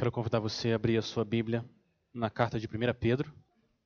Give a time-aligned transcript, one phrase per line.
[0.00, 1.62] Quero convidar você a abrir a sua Bíblia
[2.14, 3.30] na carta de 1 Pedro,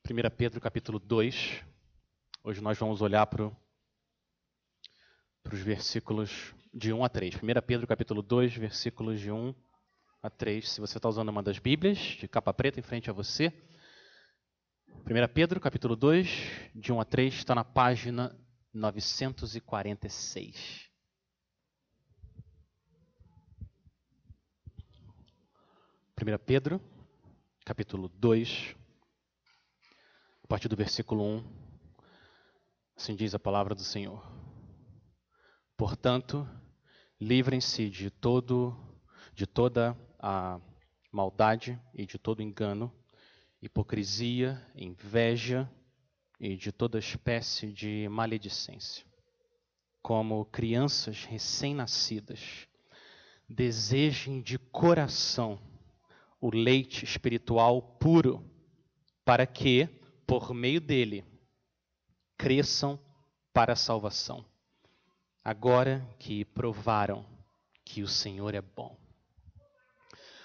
[0.09, 1.65] 1 Pedro capítulo 2.
[2.45, 3.51] Hoje nós vamos olhar para,
[5.43, 7.35] para os versículos de 1 a 3.
[7.35, 9.53] 1 Pedro capítulo 2, versículos de 1
[10.23, 10.71] a 3.
[10.71, 13.53] Se você está usando uma das Bíblias, de capa preta em frente a você.
[14.89, 15.03] 1
[15.35, 16.29] Pedro capítulo 2,
[16.77, 18.39] de 1 a 3, está na página
[18.73, 20.84] 946.
[26.17, 26.81] 1 Pedro,
[27.65, 28.77] capítulo 2,
[30.45, 31.45] a partir do versículo 1,
[32.97, 34.25] assim diz a palavra do Senhor.
[35.77, 36.49] Portanto,
[37.21, 38.77] livrem-se de todo
[39.35, 40.61] de toda a
[41.11, 42.95] maldade e de todo engano,
[43.61, 45.69] hipocrisia, inveja
[46.39, 49.05] e de toda espécie de maledicência.
[50.01, 52.69] Como crianças recém-nascidas,
[53.49, 55.74] desejem de coração
[56.45, 58.45] o leite espiritual puro,
[59.25, 59.89] para que,
[60.27, 61.25] por meio dele,
[62.37, 63.01] cresçam
[63.51, 64.45] para a salvação.
[65.43, 67.25] Agora que provaram
[67.83, 68.95] que o Senhor é bom.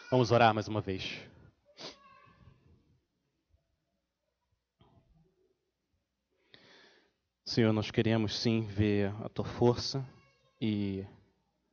[0.09, 1.19] Vamos orar mais uma vez.
[7.43, 10.07] Senhor, nós queremos sim ver a tua força
[10.61, 11.05] e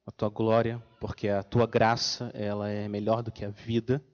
[0.04, 4.04] a tua glória, porque a tua graça, ela é melhor do que a vida.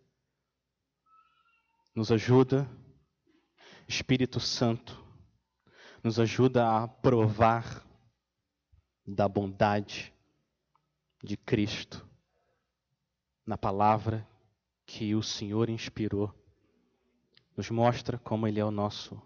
[1.95, 2.67] Nos ajuda,
[3.87, 4.99] Espírito Santo,
[6.03, 7.87] nos ajuda a provar
[9.07, 10.11] da bondade
[11.23, 12.09] de Cristo
[13.45, 14.27] na palavra
[14.87, 16.35] que o Senhor inspirou.
[17.55, 19.21] Nos mostra como Ele é o nosso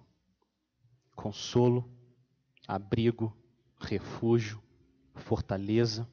[1.14, 1.88] consolo,
[2.66, 3.32] abrigo,
[3.78, 4.60] refúgio,
[5.14, 6.04] fortaleza.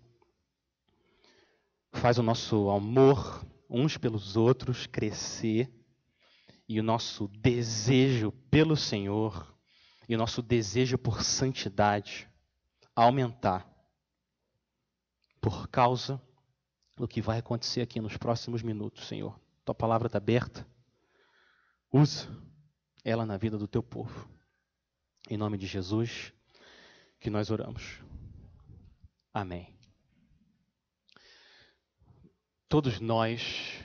[1.93, 5.82] Faz o nosso amor uns pelos outros crescer
[6.73, 9.55] e o nosso desejo pelo Senhor
[10.09, 12.27] e o nosso desejo por santidade
[12.95, 13.71] aumentar
[15.39, 16.19] por causa
[16.97, 19.39] do que vai acontecer aqui nos próximos minutos, Senhor.
[19.63, 20.67] Tua palavra está aberta.
[21.91, 22.27] Usa
[23.03, 24.27] ela na vida do teu povo.
[25.29, 26.33] Em nome de Jesus,
[27.19, 27.99] que nós oramos.
[29.31, 29.77] Amém.
[32.67, 33.79] Todos nós,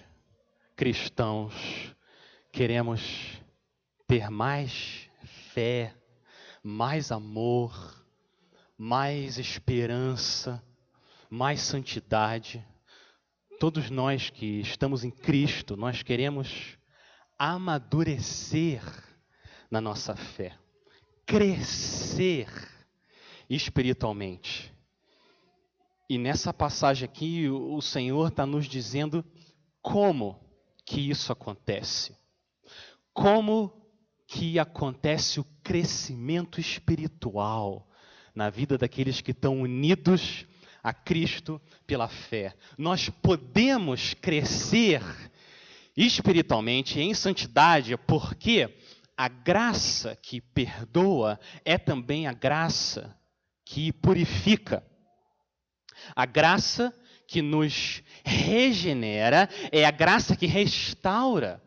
[0.74, 1.52] cristãos,
[2.52, 3.40] queremos
[4.06, 5.08] ter mais
[5.52, 5.94] fé,
[6.62, 8.04] mais amor,
[8.76, 10.62] mais esperança,
[11.28, 12.64] mais santidade.
[13.60, 16.78] Todos nós que estamos em Cristo, nós queremos
[17.38, 18.82] amadurecer
[19.70, 20.56] na nossa fé,
[21.26, 22.48] crescer
[23.48, 24.72] espiritualmente.
[26.08, 29.22] E nessa passagem aqui, o Senhor está nos dizendo
[29.82, 30.40] como
[30.86, 32.17] que isso acontece
[33.18, 33.72] como
[34.28, 37.90] que acontece o crescimento espiritual
[38.32, 40.46] na vida daqueles que estão unidos
[40.80, 42.54] a Cristo pela fé.
[42.78, 45.02] Nós podemos crescer
[45.96, 48.72] espiritualmente em santidade porque
[49.16, 53.18] a graça que perdoa é também a graça
[53.64, 54.80] que purifica.
[56.14, 56.94] A graça
[57.26, 61.60] que nos regenera é a graça que restaura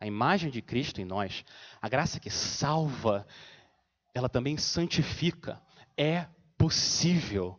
[0.00, 1.44] a imagem de Cristo em nós,
[1.80, 3.26] a graça que salva,
[4.14, 5.60] ela também santifica.
[5.96, 6.26] É
[6.58, 7.58] possível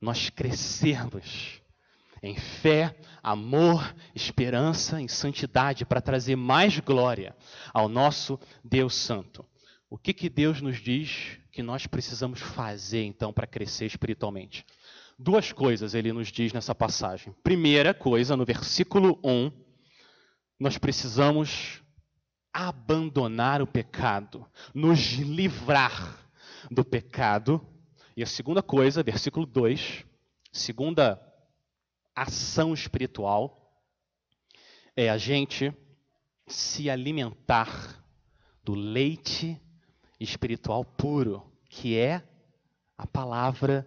[0.00, 1.60] nós crescermos
[2.22, 7.36] em fé, amor, esperança, em santidade para trazer mais glória
[7.72, 9.44] ao nosso Deus Santo.
[9.88, 14.64] O que, que Deus nos diz que nós precisamos fazer então para crescer espiritualmente?
[15.18, 17.34] Duas coisas ele nos diz nessa passagem.
[17.42, 19.50] Primeira coisa, no versículo 1,
[20.58, 21.82] nós precisamos
[22.52, 26.26] abandonar o pecado, nos livrar
[26.70, 27.60] do pecado.
[28.16, 30.04] E a segunda coisa, versículo 2,
[30.50, 31.20] segunda
[32.14, 33.82] ação espiritual,
[34.96, 35.72] é a gente
[36.46, 38.02] se alimentar
[38.64, 39.60] do leite
[40.18, 42.22] espiritual puro, que é
[42.96, 43.86] a palavra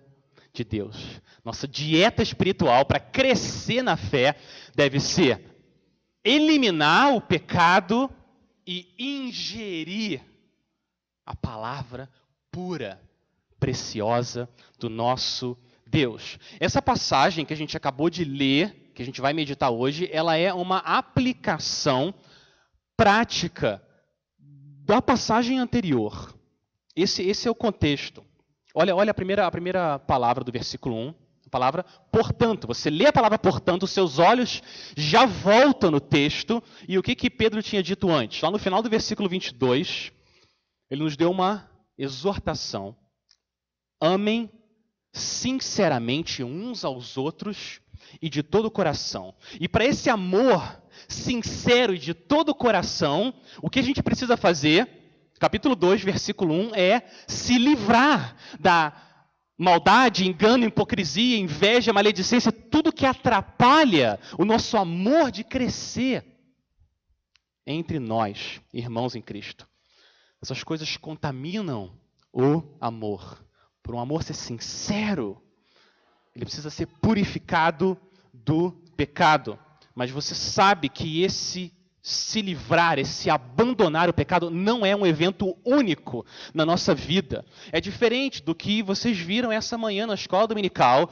[0.54, 1.20] de Deus.
[1.44, 4.36] Nossa dieta espiritual para crescer na fé
[4.76, 5.49] deve ser
[6.24, 8.10] eliminar o pecado
[8.66, 10.22] e ingerir
[11.26, 12.10] a palavra
[12.52, 13.02] pura,
[13.60, 14.50] preciosa
[14.80, 16.38] do nosso Deus.
[16.60, 20.36] Essa passagem que a gente acabou de ler, que a gente vai meditar hoje, ela
[20.36, 22.14] é uma aplicação
[22.96, 23.82] prática
[24.86, 26.36] da passagem anterior.
[26.96, 28.24] Esse, esse é o contexto.
[28.74, 31.14] Olha, olha a, primeira, a primeira palavra do versículo 1, A
[31.50, 32.68] palavra portanto.
[32.68, 34.62] Você lê a palavra portanto, seus olhos
[34.96, 36.64] já voltam no texto.
[36.88, 38.42] E o que, que Pedro tinha dito antes?
[38.42, 40.12] Lá no final do versículo 22,
[40.90, 42.96] ele nos deu uma exortação.
[44.02, 44.50] Amem
[45.12, 47.82] sinceramente uns aos outros
[48.22, 49.34] e de todo o coração.
[49.60, 54.38] E para esse amor sincero e de todo o coração, o que a gente precisa
[54.38, 54.88] fazer,
[55.40, 59.09] capítulo 2, versículo 1, é se livrar da
[59.60, 66.26] maldade, engano, hipocrisia, inveja, maledicência, tudo que atrapalha o nosso amor de crescer
[67.68, 69.68] entre nós, irmãos em Cristo.
[70.42, 71.92] Essas coisas contaminam
[72.32, 73.46] o amor.
[73.84, 75.44] Por um amor ser sincero,
[76.34, 78.00] ele precisa ser purificado
[78.34, 79.60] do pecado.
[79.94, 85.58] Mas você sabe que esse se livrar, esse abandonar o pecado, não é um evento
[85.66, 87.46] único na nossa vida.
[87.72, 91.12] É diferente do que vocês viram essa manhã na escola dominical.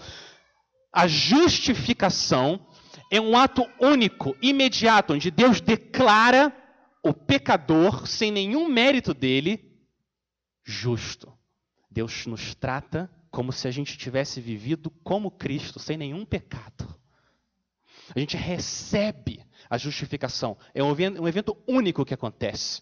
[0.92, 2.66] A justificação
[3.12, 6.54] é um ato único, imediato, onde Deus declara
[7.04, 9.64] o pecador, sem nenhum mérito dele,
[10.64, 11.32] justo.
[11.90, 16.96] Deus nos trata como se a gente tivesse vivido como Cristo, sem nenhum pecado.
[18.16, 20.58] A gente recebe a justificação.
[20.74, 22.82] É um evento, único que acontece.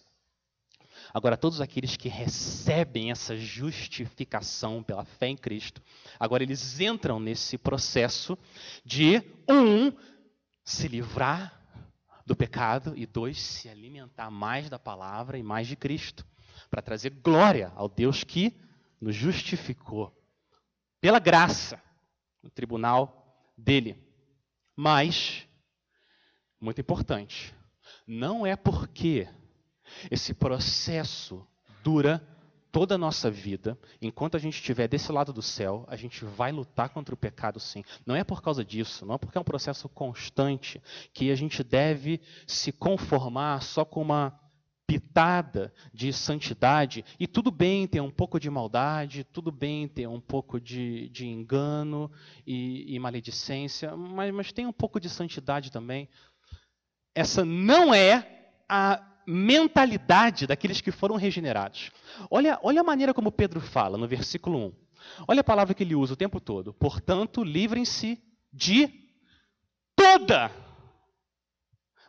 [1.13, 5.81] Agora, todos aqueles que recebem essa justificação pela fé em Cristo,
[6.19, 8.37] agora eles entram nesse processo
[8.83, 9.93] de, um,
[10.63, 11.61] se livrar
[12.25, 16.25] do pecado e, dois, se alimentar mais da palavra e mais de Cristo,
[16.69, 18.53] para trazer glória ao Deus que
[18.99, 20.11] nos justificou
[20.99, 21.79] pela graça
[22.41, 24.03] no tribunal dele.
[24.75, 25.47] Mas,
[26.59, 27.53] muito importante,
[28.07, 29.27] não é porque
[30.09, 31.45] esse processo
[31.83, 32.25] dura
[32.75, 36.51] toda a nossa vida, enquanto a gente estiver desse lado do céu, a gente vai
[36.51, 37.85] lutar contra o pecado sim.
[38.05, 40.81] Não é por causa disso, não é porque é um processo constante
[41.13, 44.37] que a gente deve se conformar só com uma
[44.85, 50.19] pitada de santidade, e tudo bem ter um pouco de maldade, tudo bem ter um
[50.19, 52.11] pouco de, de engano
[52.45, 56.09] e, e maledicência, mas, mas tem um pouco de santidade também.
[57.15, 61.89] Essa não é a mentalidade daqueles que foram regenerados.
[62.29, 64.73] Olha, olha a maneira como Pedro fala no versículo 1.
[65.27, 66.73] Olha a palavra que ele usa o tempo todo.
[66.73, 68.21] Portanto, livrem-se
[68.51, 68.89] de
[69.95, 70.51] toda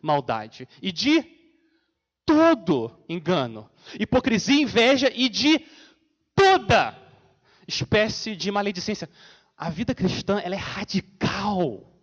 [0.02, 1.24] maldade e de
[2.24, 5.64] todo engano, hipocrisia, inveja e de
[6.34, 6.98] toda
[7.68, 9.08] espécie de maledicência.
[9.56, 11.95] A vida cristã ela é radical.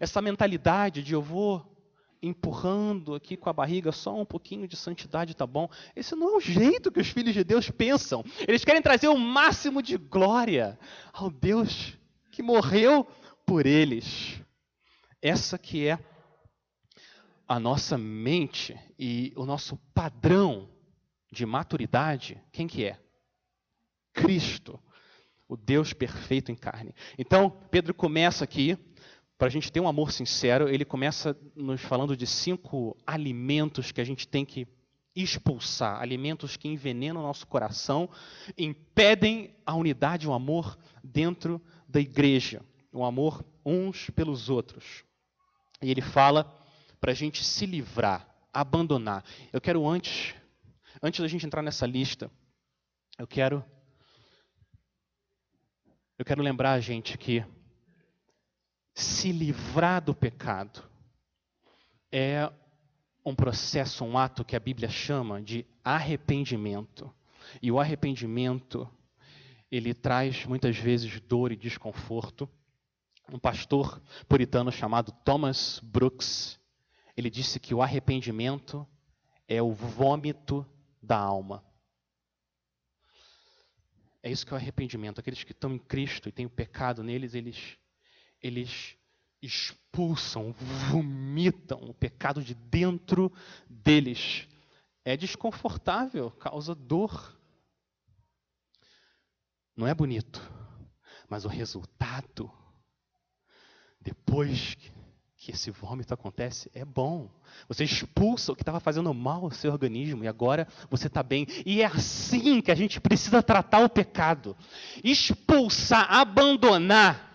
[0.00, 1.64] Essa mentalidade de eu vou
[2.22, 5.68] empurrando aqui com a barriga só um pouquinho de santidade tá bom.
[5.96, 8.24] Esse não é o jeito que os filhos de Deus pensam.
[8.46, 10.78] Eles querem trazer o máximo de glória
[11.12, 11.98] ao Deus
[12.30, 13.04] que morreu
[13.44, 14.40] por eles.
[15.20, 15.98] Essa que é
[17.46, 20.68] a nossa mente e o nosso padrão
[21.30, 22.98] de maturidade, quem que é?
[24.12, 24.78] Cristo,
[25.48, 26.94] o Deus perfeito em carne.
[27.18, 28.76] Então, Pedro começa aqui,
[29.42, 34.00] para a gente ter um amor sincero, ele começa nos falando de cinco alimentos que
[34.00, 34.68] a gente tem que
[35.16, 38.08] expulsar, alimentos que envenenam o nosso coração,
[38.56, 45.02] impedem a unidade, o amor dentro da igreja, o amor uns pelos outros.
[45.82, 46.56] E ele fala
[47.00, 49.24] para a gente se livrar, abandonar.
[49.52, 50.36] Eu quero antes,
[51.02, 52.30] antes da gente entrar nessa lista,
[53.18, 53.64] eu quero
[56.16, 57.44] eu quero lembrar a gente que
[58.94, 60.82] se livrar do pecado
[62.10, 62.50] é
[63.24, 67.12] um processo, um ato que a Bíblia chama de arrependimento.
[67.60, 68.88] E o arrependimento,
[69.70, 72.48] ele traz muitas vezes dor e desconforto.
[73.32, 76.58] Um pastor puritano chamado Thomas Brooks,
[77.16, 78.86] ele disse que o arrependimento
[79.46, 80.66] é o vômito
[81.02, 81.64] da alma.
[84.22, 85.18] É isso que é o arrependimento.
[85.18, 87.76] Aqueles que estão em Cristo e têm o pecado neles, eles,
[88.42, 88.96] eles
[89.40, 90.52] expulsam,
[90.90, 93.32] vomitam o pecado de dentro
[93.68, 94.46] deles.
[95.04, 97.36] É desconfortável, causa dor.
[99.76, 100.40] Não é bonito,
[101.28, 102.50] mas o resultado,
[104.00, 104.76] depois
[105.42, 107.28] que esse vômito acontece é bom.
[107.66, 111.48] Você expulsa o que estava fazendo mal ao seu organismo e agora você está bem.
[111.66, 114.56] E é assim que a gente precisa tratar o pecado:
[115.02, 117.31] expulsar, abandonar,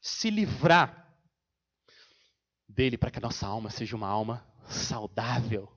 [0.00, 1.14] se livrar
[2.68, 5.68] dele para que a nossa alma seja uma alma saudável,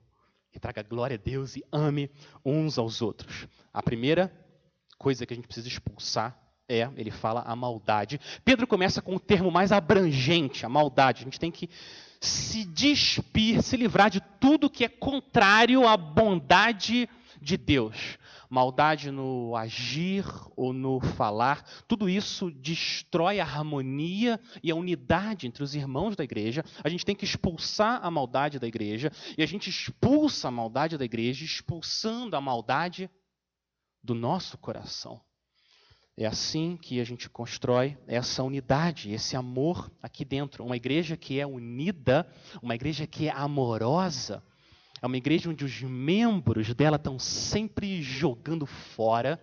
[0.51, 2.11] que traga glória a Deus e ame
[2.45, 3.47] uns aos outros.
[3.73, 4.31] A primeira
[4.97, 6.37] coisa que a gente precisa expulsar
[6.69, 8.17] É, ele fala a maldade.
[8.45, 11.21] Pedro começa com o termo mais abrangente, a maldade.
[11.21, 11.69] A gente tem que
[12.21, 17.09] se despir, se livrar de tudo que é contrário à bondade
[17.41, 18.17] de Deus.
[18.51, 20.25] Maldade no agir
[20.57, 26.25] ou no falar, tudo isso destrói a harmonia e a unidade entre os irmãos da
[26.25, 26.61] igreja.
[26.83, 30.97] A gente tem que expulsar a maldade da igreja, e a gente expulsa a maldade
[30.97, 33.09] da igreja, expulsando a maldade
[34.03, 35.21] do nosso coração.
[36.17, 40.65] É assim que a gente constrói essa unidade, esse amor aqui dentro.
[40.65, 42.29] Uma igreja que é unida,
[42.61, 44.43] uma igreja que é amorosa,
[45.01, 49.39] é uma igreja onde os membros dela estão sempre jogando fora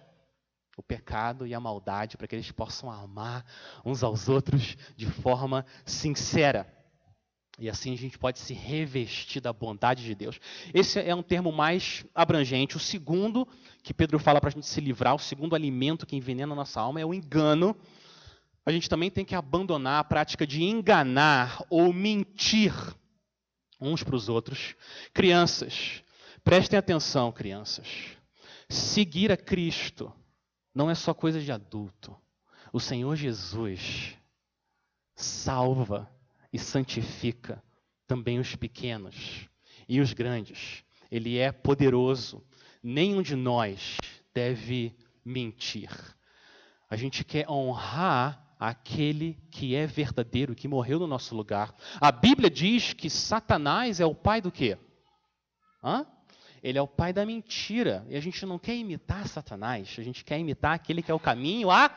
[0.77, 3.45] o pecado e a maldade para que eles possam amar
[3.85, 6.73] uns aos outros de forma sincera.
[7.59, 10.39] E assim a gente pode se revestir da bondade de Deus.
[10.73, 12.77] Esse é um termo mais abrangente.
[12.77, 13.47] O segundo
[13.83, 16.81] que Pedro fala para a gente se livrar, o segundo alimento que envenena a nossa
[16.81, 17.77] alma é o engano.
[18.65, 22.73] A gente também tem que abandonar a prática de enganar ou mentir
[23.81, 24.75] uns para os outros.
[25.13, 26.03] Crianças,
[26.43, 27.87] prestem atenção, crianças.
[28.69, 30.13] Seguir a Cristo
[30.75, 32.17] não é só coisa de adulto.
[32.73, 34.17] O Senhor Jesus
[35.15, 36.11] salva
[36.53, 37.63] e santifica
[38.07, 39.49] também os pequenos
[39.89, 40.85] e os grandes.
[41.11, 42.45] Ele é poderoso.
[42.83, 43.97] Nenhum de nós
[44.35, 45.91] deve mentir.
[46.89, 51.75] A gente quer honrar aquele que é verdadeiro, que morreu no nosso lugar.
[52.01, 54.77] A Bíblia diz que Satanás é o pai do quê?
[55.83, 56.07] Hã?
[56.63, 58.05] Ele é o pai da mentira.
[58.09, 61.21] E a gente não quer imitar Satanás, a gente quer imitar aquele que é o
[61.21, 61.91] caminho, a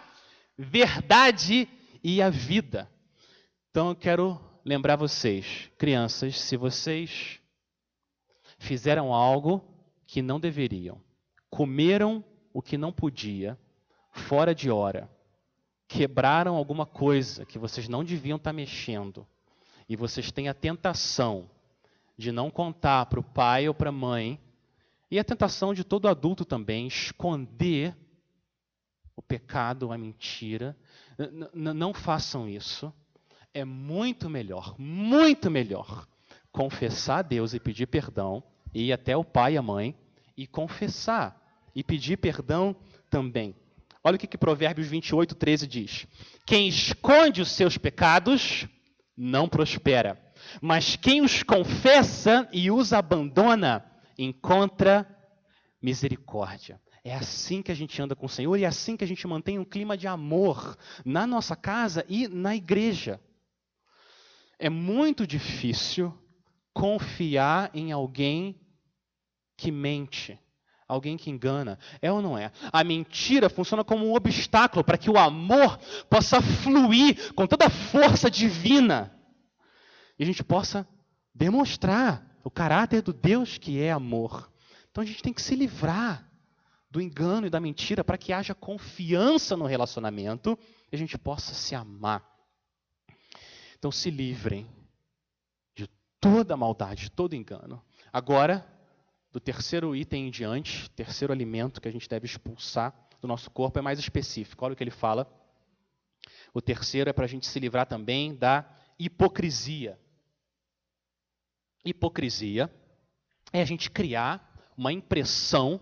[0.57, 1.67] verdade
[2.03, 2.89] e a vida.
[3.71, 7.39] Então eu quero lembrar vocês, crianças, se vocês
[8.59, 9.63] fizeram algo
[10.05, 11.01] que não deveriam,
[11.49, 13.57] comeram o que não podia,
[14.11, 15.09] fora de hora,
[15.91, 19.27] quebraram alguma coisa que vocês não deviam estar mexendo,
[19.87, 21.49] e vocês têm a tentação
[22.17, 24.39] de não contar para o pai ou para a mãe,
[25.09, 27.95] e a tentação de todo adulto também, esconder
[29.15, 30.75] o pecado, a mentira,
[31.53, 32.93] não façam isso
[33.53, 36.07] é muito melhor, muito melhor
[36.51, 38.43] confessar a Deus e pedir perdão,
[38.73, 39.95] e ir até o pai e a mãe
[40.35, 41.37] e confessar
[41.75, 42.75] e pedir perdão
[43.09, 43.55] também.
[44.03, 46.07] Olha o que, que Provérbios 28, 13 diz:
[46.45, 48.67] Quem esconde os seus pecados
[49.15, 50.19] não prospera,
[50.61, 53.85] mas quem os confessa e os abandona
[54.17, 55.07] encontra
[55.81, 56.79] misericórdia.
[57.03, 59.25] É assim que a gente anda com o Senhor e é assim que a gente
[59.25, 63.19] mantém um clima de amor na nossa casa e na igreja.
[64.59, 66.15] É muito difícil
[66.71, 68.61] confiar em alguém
[69.57, 70.39] que mente,
[70.93, 71.79] alguém que engana.
[72.01, 72.51] É ou não é?
[72.71, 75.79] A mentira funciona como um obstáculo para que o amor
[76.09, 79.15] possa fluir com toda a força divina
[80.19, 80.87] e a gente possa
[81.33, 84.51] demonstrar o caráter do Deus que é amor.
[84.91, 86.29] Então a gente tem que se livrar
[86.89, 90.59] do engano e da mentira para que haja confiança no relacionamento
[90.91, 92.21] e a gente possa se amar.
[93.79, 94.69] Então se livrem
[95.73, 95.87] de
[96.19, 97.81] toda maldade, de todo engano.
[98.11, 98.67] Agora,
[99.31, 103.79] do terceiro item em diante, terceiro alimento que a gente deve expulsar do nosso corpo
[103.79, 104.65] é mais específico.
[104.65, 105.27] Olha o que ele fala.
[106.53, 108.65] O terceiro é para a gente se livrar também da
[108.99, 109.97] hipocrisia.
[111.85, 112.69] Hipocrisia
[113.53, 115.79] é a gente criar uma impressão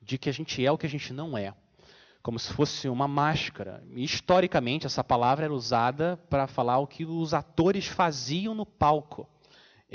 [0.00, 1.54] de que a gente é o que a gente não é
[2.24, 3.84] como se fosse uma máscara.
[3.94, 9.28] Historicamente, essa palavra era usada para falar o que os atores faziam no palco.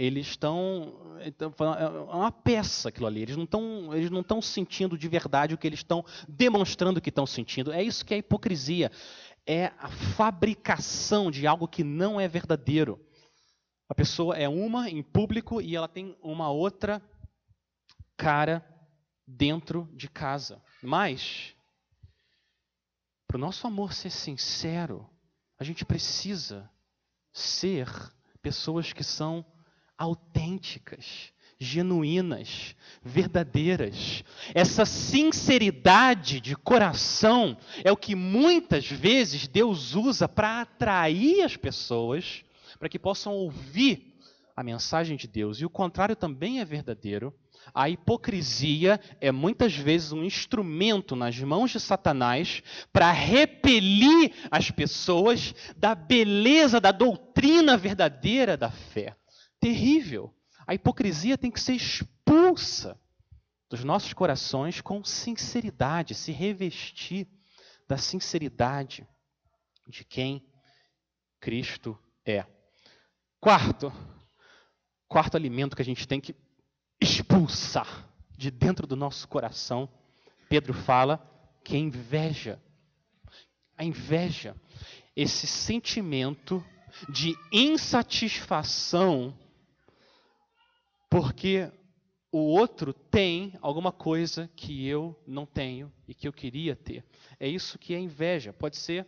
[0.01, 0.94] Eles estão.
[1.20, 3.22] É uma peça aquilo ali.
[3.22, 7.10] Eles não estão eles não estão sentindo de verdade o que eles estão demonstrando que
[7.10, 7.74] estão sentindo.
[7.74, 8.89] É isso que é hipocrisia.
[9.46, 13.06] É a fabricação de algo que não é verdadeiro.
[13.89, 17.01] A pessoa é uma em público e ela tem uma outra
[18.15, 18.65] cara
[19.27, 20.62] dentro de casa.
[20.82, 21.53] Mas
[23.27, 25.10] para o nosso amor ser sincero,
[25.58, 26.72] a gente precisa
[27.34, 27.89] ser
[28.41, 29.46] pessoas que são
[30.00, 34.24] autênticas, genuínas, verdadeiras.
[34.56, 42.46] Essa sinceridade de coração é o que muitas vezes Deus usa para atrair as pessoas,
[42.79, 44.15] para que possam ouvir
[44.56, 45.60] a mensagem de Deus.
[45.60, 47.34] E o contrário também é verdadeiro.
[47.74, 55.53] A hipocrisia é muitas vezes um instrumento nas mãos de Satanás para repelir as pessoas
[55.75, 59.15] da beleza da doutrina verdadeira da fé.
[59.60, 60.34] Terrível.
[60.66, 63.00] A hipocrisia tem que ser expulsa
[63.70, 67.28] dos nossos corações com sinceridade, se revestir
[67.88, 69.08] da sinceridade
[69.88, 70.48] de quem
[71.39, 72.46] Cristo é.
[73.39, 73.92] Quarto,
[75.08, 76.36] quarto alimento que a gente tem que
[77.01, 79.89] expulsar de dentro do nosso coração,
[80.48, 81.20] Pedro fala
[81.63, 82.62] que é inveja.
[83.78, 84.56] A inveja,
[85.16, 86.63] esse sentimento
[87.08, 89.38] de insatisfação
[91.10, 91.72] porque
[92.32, 97.04] o outro tem alguma coisa que eu não tenho e que eu queria ter.
[97.39, 98.54] É isso que é inveja.
[98.54, 99.06] Pode ser,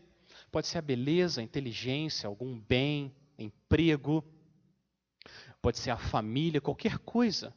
[0.51, 4.23] pode ser a beleza, a inteligência, algum bem, emprego,
[5.61, 7.53] pode ser a família, qualquer coisa.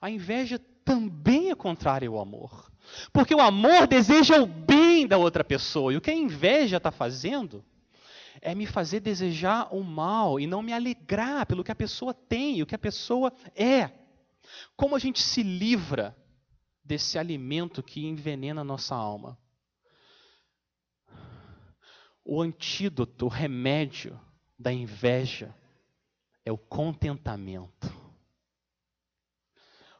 [0.00, 2.70] A inveja também é contrária ao amor.
[3.12, 5.92] Porque o amor deseja o bem da outra pessoa.
[5.92, 7.64] E o que a inveja está fazendo
[8.40, 12.62] é me fazer desejar o mal e não me alegrar pelo que a pessoa tem,
[12.62, 13.90] o que a pessoa é.
[14.76, 16.16] Como a gente se livra
[16.82, 19.38] desse alimento que envenena a nossa alma?
[22.24, 24.18] O antídoto, o remédio
[24.58, 25.54] da inveja
[26.44, 27.92] é o contentamento.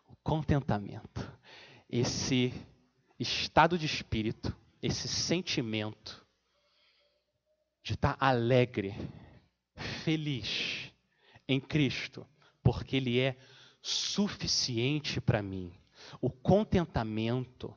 [0.06, 1.30] O contentamento.
[1.88, 2.52] Esse
[3.18, 6.19] estado de espírito, esse sentimento
[7.82, 8.94] de estar alegre,
[10.04, 10.92] feliz
[11.48, 12.26] em Cristo,
[12.62, 13.36] porque Ele é
[13.82, 15.72] suficiente para mim.
[16.20, 17.74] O contentamento,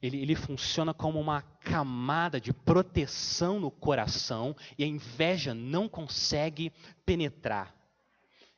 [0.00, 6.72] ele, ele funciona como uma camada de proteção no coração e a inveja não consegue
[7.04, 7.74] penetrar.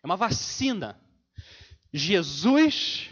[0.03, 1.00] É uma vacina.
[1.93, 3.11] Jesus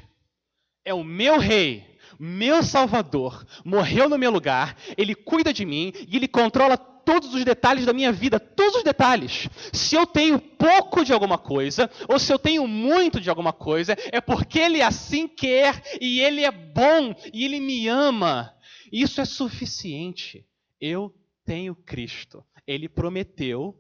[0.84, 6.16] é o meu rei, meu salvador, morreu no meu lugar, ele cuida de mim e
[6.16, 6.76] ele controla
[7.12, 9.46] todos os detalhes da minha vida, todos os detalhes.
[9.70, 13.94] Se eu tenho pouco de alguma coisa, ou se eu tenho muito de alguma coisa,
[14.10, 18.56] é porque Ele assim quer, e Ele é bom, e Ele me ama.
[18.90, 20.46] Isso é suficiente.
[20.80, 21.14] Eu
[21.44, 22.42] tenho Cristo.
[22.66, 23.78] Ele prometeu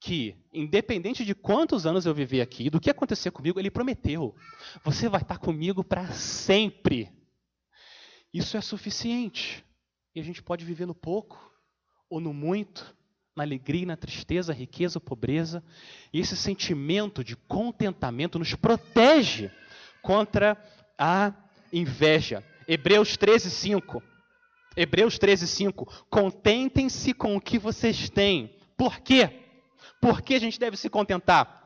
[0.00, 4.32] que, independente de quantos anos eu viver aqui, do que acontecer comigo, Ele prometeu:
[4.84, 7.10] você vai estar comigo para sempre.
[8.32, 9.64] Isso é suficiente.
[10.14, 11.49] E a gente pode viver no pouco
[12.10, 12.94] ou no muito,
[13.36, 15.62] na alegria, na tristeza, riqueza ou pobreza.
[16.12, 19.50] E esse sentimento de contentamento nos protege
[20.02, 20.62] contra
[20.98, 21.32] a
[21.72, 22.44] inveja.
[22.66, 24.02] Hebreus 13, 5.
[24.76, 26.06] Hebreus 13, 5.
[26.10, 28.54] Contentem-se com o que vocês têm.
[28.76, 29.30] Por quê?
[30.00, 31.60] Por que a gente deve se contentar?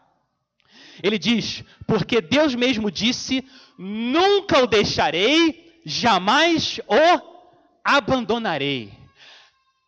[1.02, 3.44] Ele diz: Porque Deus mesmo disse:
[3.78, 7.34] Nunca o deixarei, jamais o
[7.84, 8.92] abandonarei.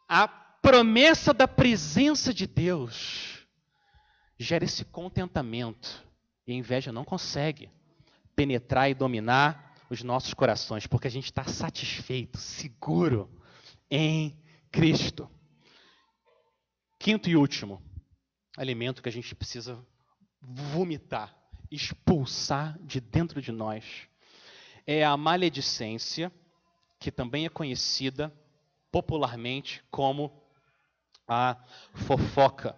[0.08, 3.46] A promessa da presença de Deus
[4.36, 6.04] gera esse contentamento.
[6.44, 7.70] E a inveja não consegue
[8.34, 13.30] penetrar e dominar os nossos corações, porque a gente está satisfeito, seguro
[13.88, 14.36] em
[14.72, 15.30] Cristo.
[16.98, 17.80] Quinto e último
[18.56, 19.78] alimento que a gente precisa
[20.42, 21.32] vomitar,
[21.70, 23.84] expulsar de dentro de nós,
[24.84, 26.32] é a maledicência,
[26.98, 28.34] que também é conhecida
[28.90, 30.44] popularmente como
[31.26, 31.56] a
[31.94, 32.76] fofoca.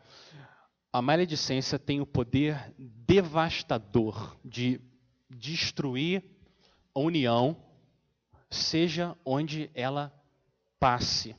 [0.92, 4.80] A maledicência tem o poder devastador de
[5.28, 6.24] destruir
[6.94, 7.56] a união,
[8.50, 10.12] seja onde ela
[10.80, 11.36] passe.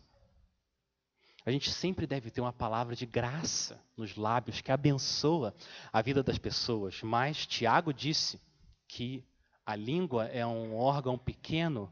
[1.46, 5.56] A gente sempre deve ter uma palavra de graça nos lábios que abençoa
[5.92, 7.02] a vida das pessoas.
[7.02, 8.40] Mas Tiago disse
[8.88, 9.26] que
[9.66, 11.92] a língua é um órgão pequeno,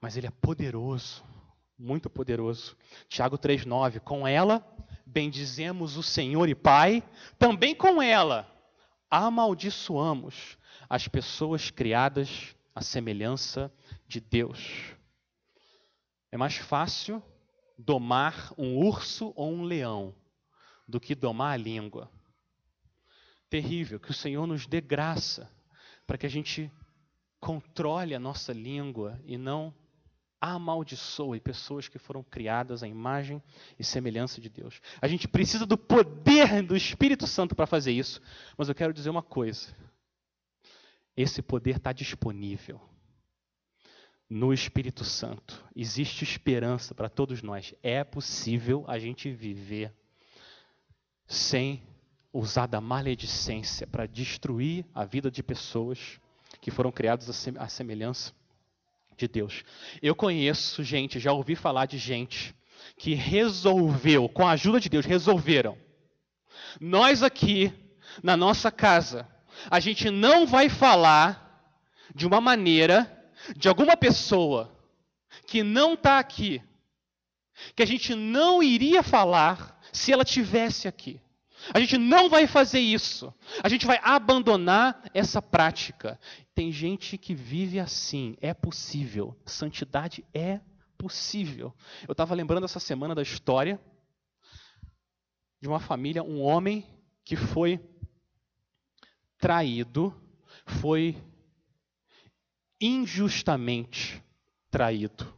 [0.00, 1.24] mas ele é poderoso
[1.78, 2.76] muito poderoso.
[3.08, 4.66] Tiago 3,9: Com ela
[5.04, 7.02] bendizemos o Senhor e Pai,
[7.38, 8.52] também com ela
[9.10, 10.58] amaldiçoamos
[10.88, 13.72] as pessoas criadas à semelhança
[14.06, 14.94] de Deus.
[16.30, 17.22] É mais fácil
[17.78, 20.14] domar um urso ou um leão
[20.86, 22.10] do que domar a língua.
[23.48, 25.50] Terrível, que o Senhor nos dê graça
[26.06, 26.70] para que a gente
[27.40, 29.74] controle a nossa língua e não
[30.40, 33.42] amaldiçoe pessoas que foram criadas à imagem
[33.78, 34.80] e semelhança de Deus.
[35.00, 38.20] A gente precisa do poder do Espírito Santo para fazer isso.
[38.56, 39.74] Mas eu quero dizer uma coisa:
[41.16, 42.80] esse poder está disponível
[44.28, 45.64] no Espírito Santo.
[45.74, 47.74] Existe esperança para todos nós.
[47.82, 49.92] É possível a gente viver
[51.26, 51.82] sem
[52.32, 56.20] usar da maledicência para destruir a vida de pessoas
[56.60, 58.32] que foram criadas à semelhança
[59.16, 59.64] de Deus.
[60.02, 62.54] Eu conheço gente, já ouvi falar de gente
[62.96, 65.76] que resolveu, com a ajuda de Deus, resolveram.
[66.80, 67.72] Nós aqui,
[68.22, 69.28] na nossa casa,
[69.70, 71.42] a gente não vai falar
[72.14, 73.12] de uma maneira
[73.56, 74.72] de alguma pessoa
[75.46, 76.62] que não está aqui,
[77.74, 81.20] que a gente não iria falar se ela tivesse aqui.
[81.72, 83.32] A gente não vai fazer isso.
[83.62, 86.18] A gente vai abandonar essa prática.
[86.54, 88.36] Tem gente que vive assim.
[88.40, 89.36] É possível.
[89.44, 90.60] Santidade é
[90.96, 91.74] possível.
[92.06, 93.80] Eu estava lembrando essa semana da história
[95.60, 96.86] de uma família, um homem
[97.24, 97.80] que foi
[99.38, 100.14] traído,
[100.66, 101.16] foi
[102.80, 104.22] injustamente
[104.70, 105.34] traído.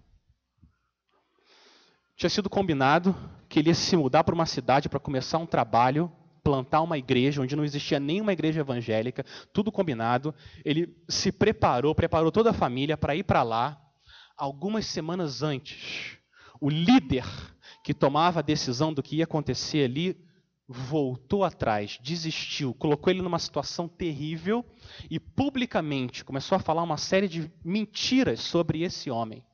[2.17, 3.14] Tinha sido combinado
[3.49, 6.12] que ele ia se mudar para uma cidade para começar um trabalho,
[6.49, 10.35] plantar uma igreja onde não existia nenhuma igreja evangélica, tudo combinado.
[10.65, 13.79] Ele se preparou, preparou toda a família para ir para lá.
[14.35, 16.17] Algumas semanas antes,
[16.59, 17.27] o líder
[17.85, 20.25] que tomava a decisão do que ia acontecer ali
[20.67, 24.65] voltou atrás, desistiu, colocou ele numa situação terrível
[25.11, 29.45] e publicamente começou a falar uma série de mentiras sobre esse homem.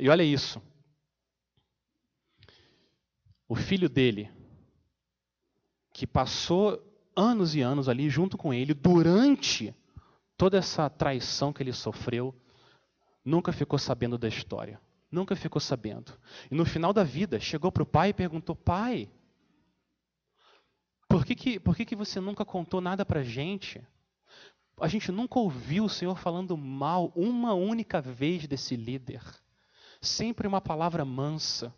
[0.00, 0.60] E olha isso.
[3.48, 4.30] O filho dele,
[5.98, 6.80] que passou
[7.16, 9.74] anos e anos ali junto com ele, durante
[10.36, 12.32] toda essa traição que ele sofreu,
[13.24, 14.80] nunca ficou sabendo da história.
[15.10, 16.16] Nunca ficou sabendo.
[16.48, 19.10] E no final da vida, chegou para o pai e perguntou: Pai,
[21.08, 23.84] por que, que, por que, que você nunca contou nada para a gente?
[24.80, 29.20] A gente nunca ouviu o Senhor falando mal uma única vez desse líder.
[30.00, 31.74] Sempre uma palavra mansa.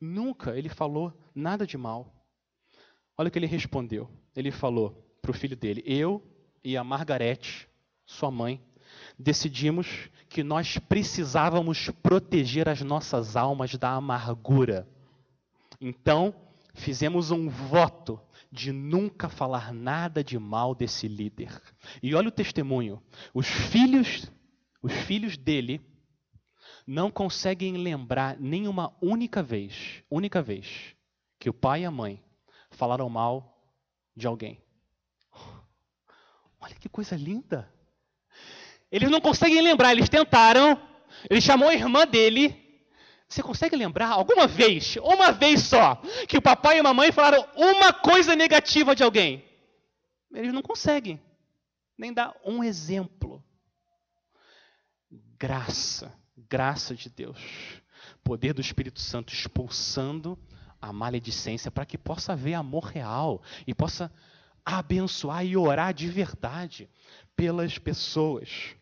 [0.00, 2.12] Nunca ele falou nada de mal.
[3.16, 4.10] Olha o que ele respondeu.
[4.34, 6.22] Ele falou para o filho dele: Eu
[6.64, 7.68] e a Margarete,
[8.04, 8.60] sua mãe,
[9.18, 14.88] decidimos que nós precisávamos proteger as nossas almas da amargura.
[15.80, 16.34] Então,
[16.74, 18.20] fizemos um voto
[18.50, 21.60] de nunca falar nada de mal desse líder.
[22.02, 23.02] E olha o testemunho.
[23.34, 24.30] Os filhos,
[24.82, 25.80] os filhos dele
[26.86, 30.94] não conseguem lembrar nenhuma única vez, única vez
[31.38, 32.22] que o pai e a mãe
[32.82, 33.64] falaram mal
[34.16, 34.60] de alguém.
[36.60, 37.72] Olha que coisa linda.
[38.90, 40.76] Eles não conseguem lembrar, eles tentaram.
[41.30, 42.60] Ele chamou a irmã dele
[43.28, 45.94] você consegue lembrar alguma vez, uma vez só,
[46.28, 49.42] que o papai e a mamãe falaram uma coisa negativa de alguém?
[50.34, 51.18] Eles não conseguem
[51.96, 53.42] nem dar um exemplo.
[55.38, 57.38] Graça, graça de Deus,
[58.22, 60.38] poder do Espírito Santo expulsando
[60.82, 64.12] a maledicência para que possa haver amor real e possa
[64.64, 66.90] abençoar e orar de verdade
[67.36, 68.74] pelas pessoas.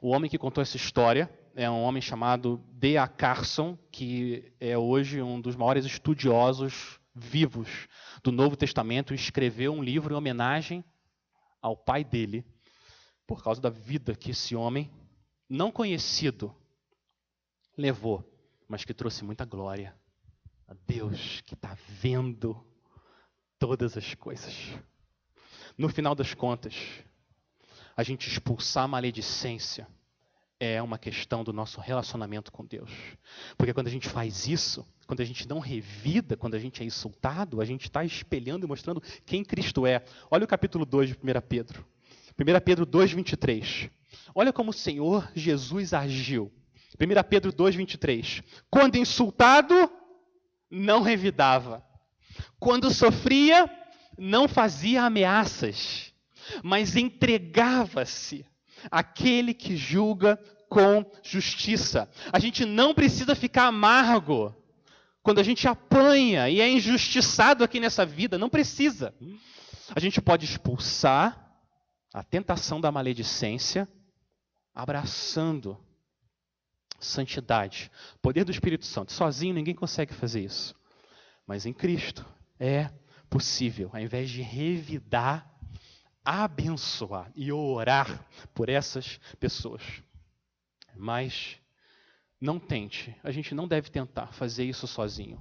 [0.00, 3.08] O homem que contou essa história é um homem chamado D.A.
[3.08, 7.88] Carson, que é hoje um dos maiores estudiosos vivos
[8.22, 10.84] do Novo Testamento, escreveu um livro em homenagem
[11.60, 12.44] ao pai dele,
[13.26, 14.90] por causa da vida que esse homem,
[15.48, 16.54] não conhecido,
[17.76, 18.24] levou,
[18.68, 19.94] mas que trouxe muita glória
[20.72, 22.58] a Deus que está vendo
[23.58, 24.54] todas as coisas.
[25.76, 26.74] No final das contas,
[27.94, 29.86] a gente expulsar a maledicência
[30.58, 32.90] é uma questão do nosso relacionamento com Deus.
[33.58, 36.86] Porque quando a gente faz isso, quando a gente não revida, quando a gente é
[36.86, 40.02] insultado, a gente está espelhando e mostrando quem Cristo é.
[40.30, 41.84] Olha o capítulo 2 de 1 Pedro.
[42.38, 43.90] 1 Pedro 2, 23.
[44.34, 46.50] Olha como o Senhor Jesus agiu.
[46.98, 48.42] 1 Pedro 2, 23.
[48.70, 49.74] Quando insultado,
[50.72, 51.84] não revidava.
[52.58, 53.70] Quando sofria,
[54.18, 56.12] não fazia ameaças,
[56.62, 58.46] mas entregava-se
[58.90, 60.36] aquele que julga
[60.68, 62.10] com justiça.
[62.32, 64.56] A gente não precisa ficar amargo
[65.22, 69.14] quando a gente apanha e é injustiçado aqui nessa vida, não precisa.
[69.94, 71.38] A gente pode expulsar
[72.12, 73.86] a tentação da maledicência
[74.74, 75.78] abraçando
[77.04, 79.12] santidade, poder do Espírito Santo.
[79.12, 80.74] Sozinho ninguém consegue fazer isso.
[81.46, 82.24] Mas em Cristo
[82.58, 82.90] é
[83.28, 85.52] possível, ao invés de revidar
[86.24, 89.82] abençoar e orar por essas pessoas.
[90.96, 91.58] Mas
[92.40, 95.40] não tente, a gente não deve tentar fazer isso sozinho.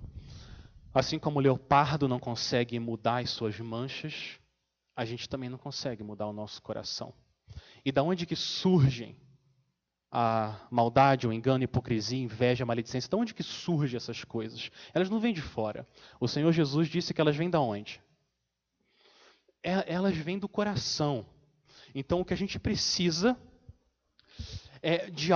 [0.93, 4.39] Assim como o leopardo não consegue mudar as suas manchas,
[4.95, 7.13] a gente também não consegue mudar o nosso coração.
[7.83, 9.15] E da onde que surgem
[10.11, 13.09] a maldade, o engano, a hipocrisia, a inveja, a maledicência?
[13.09, 14.69] Da onde que surgem essas coisas?
[14.93, 15.87] Elas não vêm de fora.
[16.19, 18.01] O Senhor Jesus disse que elas vêm da onde?
[19.63, 21.25] É, elas vêm do coração.
[21.95, 23.37] Então, o que a gente precisa
[24.81, 25.31] é de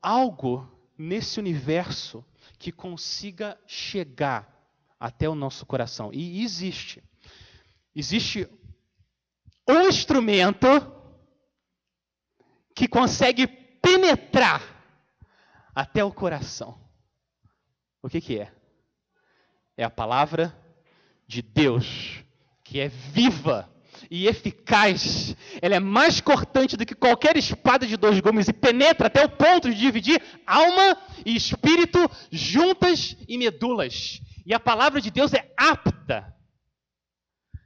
[0.00, 2.24] algo nesse universo
[2.58, 4.52] que consiga chegar
[5.00, 6.10] até o nosso coração.
[6.12, 7.02] E existe.
[7.94, 8.48] Existe
[9.68, 10.66] um instrumento
[12.74, 14.62] que consegue penetrar
[15.74, 16.78] até o coração.
[18.02, 18.52] O que, que é?
[19.76, 20.56] É a palavra
[21.26, 22.22] de Deus,
[22.64, 23.70] que é viva
[24.10, 25.34] e eficaz.
[25.60, 29.28] Ela é mais cortante do que qualquer espada de dois gumes e penetra até o
[29.28, 31.98] ponto de dividir alma e espírito
[32.30, 34.20] juntas e medulas.
[34.44, 36.34] E a palavra de Deus é apta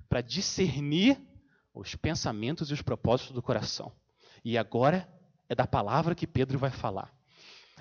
[0.08, 1.20] para discernir
[1.74, 3.92] os pensamentos e os propósitos do coração.
[4.44, 5.08] E agora
[5.48, 7.14] é da palavra que Pedro vai falar.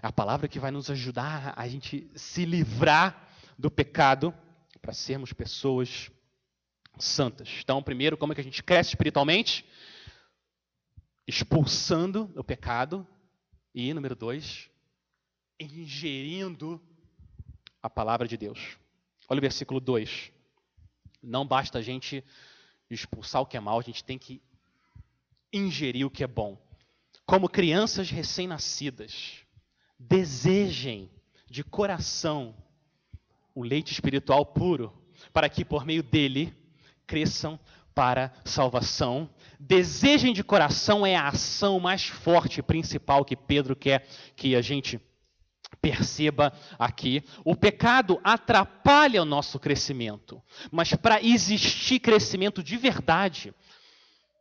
[0.02, 4.34] A palavra que vai nos ajudar a gente se livrar do pecado
[4.82, 6.12] para sermos pessoas
[7.00, 7.50] santas.
[7.62, 9.66] Então, primeiro, como é que a gente cresce espiritualmente?
[11.28, 13.08] Expulsando o pecado.
[13.74, 14.70] E, número dois,
[15.60, 16.82] ingerindo
[17.82, 18.78] a palavra de Deus.
[19.28, 20.32] Olha o versículo 2.
[21.22, 22.24] Não basta a gente
[22.90, 24.42] expulsar o que é mal, a gente tem que
[25.52, 26.58] ingerir o que é bom.
[27.26, 29.40] Como crianças recém-nascidas,
[29.98, 31.10] desejem
[31.50, 32.56] de coração
[33.54, 34.94] o leite espiritual puro,
[35.34, 36.54] para que por meio dele
[37.08, 37.60] cresçam
[37.96, 39.30] para salvação.
[39.60, 44.62] Desejem de coração é a ação mais forte e principal que Pedro quer que a
[44.62, 45.00] gente
[45.82, 47.24] perceba aqui.
[47.44, 53.54] O pecado atrapalha o nosso crescimento, mas para existir crescimento de verdade,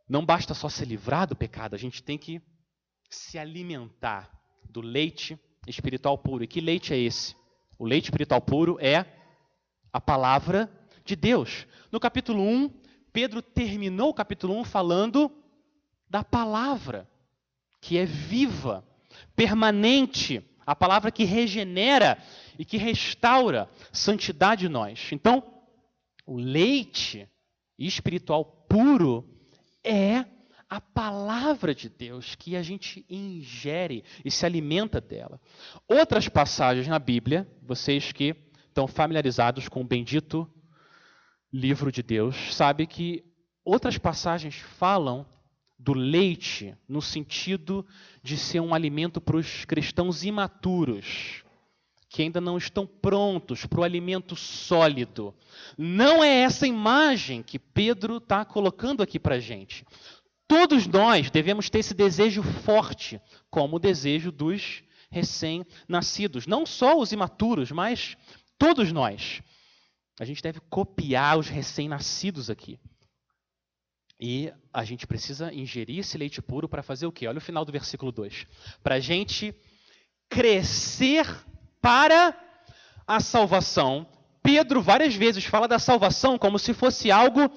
[0.07, 2.41] não basta só se livrar do pecado, a gente tem que
[3.15, 4.29] se alimentar
[4.69, 6.43] do leite espiritual puro.
[6.43, 7.35] E que leite é esse?
[7.79, 9.05] O leite espiritual puro é
[9.91, 10.69] a palavra
[11.03, 11.65] de Deus.
[11.91, 12.69] No capítulo 1,
[13.11, 15.31] Pedro terminou o capítulo 1 falando
[16.09, 17.09] da palavra,
[17.81, 18.85] que é viva,
[19.35, 22.17] permanente, a palavra que regenera
[22.59, 25.09] e que restaura santidade em nós.
[25.11, 25.43] Então,
[26.25, 27.29] o leite
[27.77, 29.27] espiritual puro
[29.83, 30.25] é
[30.69, 35.39] a palavra de Deus que a gente ingere e se alimenta dela.
[35.87, 38.35] Outras passagens na Bíblia, vocês que
[38.67, 40.49] estão familiarizados com o bendito
[41.51, 43.23] livro de Deus, sabe que
[43.63, 45.25] outras passagens falam
[45.77, 47.85] do leite no sentido
[48.23, 51.43] de ser um alimento para os cristãos imaturos,
[52.09, 55.33] que ainda não estão prontos para o alimento sólido.
[55.77, 59.85] Não é essa imagem que Pedro está colocando aqui para a gente.
[60.47, 66.45] Todos nós devemos ter esse desejo forte, como o desejo dos recém-nascidos.
[66.45, 68.15] Não só os imaturos, mas
[68.57, 69.41] todos nós.
[70.19, 72.79] A gente deve copiar os recém-nascidos aqui.
[74.19, 77.27] E a gente precisa ingerir esse leite puro para fazer o quê?
[77.27, 78.45] Olha o final do versículo 2.
[78.81, 79.53] Para a gente
[80.29, 81.27] crescer
[81.81, 82.37] para
[83.05, 84.07] a salvação.
[84.41, 87.49] Pedro várias vezes fala da salvação como se fosse algo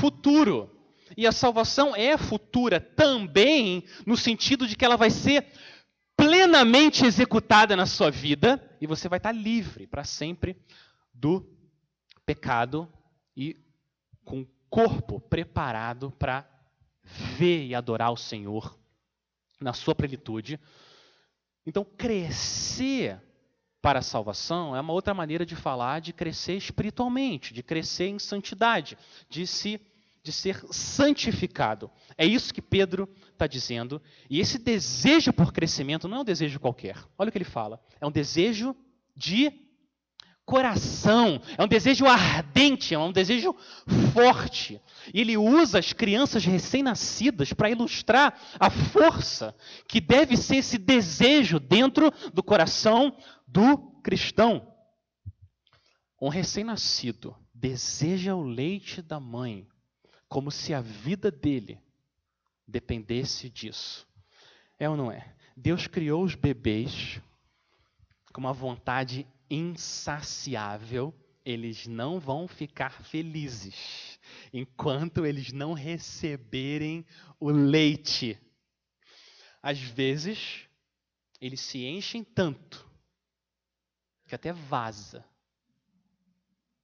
[0.00, 0.75] futuro.
[1.14, 5.46] E a salvação é futura também, no sentido de que ela vai ser
[6.16, 10.56] plenamente executada na sua vida e você vai estar livre para sempre
[11.12, 11.46] do
[12.24, 12.90] pecado
[13.36, 13.56] e
[14.24, 16.48] com o corpo preparado para
[17.02, 18.76] ver e adorar o Senhor
[19.60, 20.58] na sua plenitude.
[21.64, 23.20] Então, crescer
[23.80, 28.18] para a salvação é uma outra maneira de falar de crescer espiritualmente, de crescer em
[28.18, 29.80] santidade, de se
[30.26, 31.88] de ser santificado.
[32.18, 34.02] É isso que Pedro está dizendo.
[34.28, 36.96] E esse desejo por crescimento não é um desejo qualquer.
[37.16, 37.80] Olha o que ele fala.
[38.00, 38.74] É um desejo
[39.14, 39.52] de
[40.44, 43.54] coração, é um desejo ardente, é um desejo
[44.12, 44.80] forte.
[45.14, 49.54] E ele usa as crianças recém-nascidas para ilustrar a força
[49.86, 54.74] que deve ser esse desejo dentro do coração do cristão.
[56.20, 59.68] Um recém-nascido deseja o leite da mãe,
[60.28, 61.80] como se a vida dele
[62.66, 64.06] dependesse disso.
[64.78, 65.34] É ou não é?
[65.56, 67.20] Deus criou os bebês
[68.32, 74.18] com uma vontade insaciável, eles não vão ficar felizes
[74.52, 77.06] enquanto eles não receberem
[77.38, 78.38] o leite.
[79.62, 80.68] Às vezes,
[81.40, 82.84] eles se enchem tanto
[84.26, 85.24] que até vaza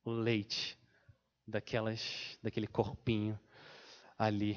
[0.05, 0.79] o leite
[1.47, 3.39] daquelas, daquele corpinho
[4.19, 4.57] ali.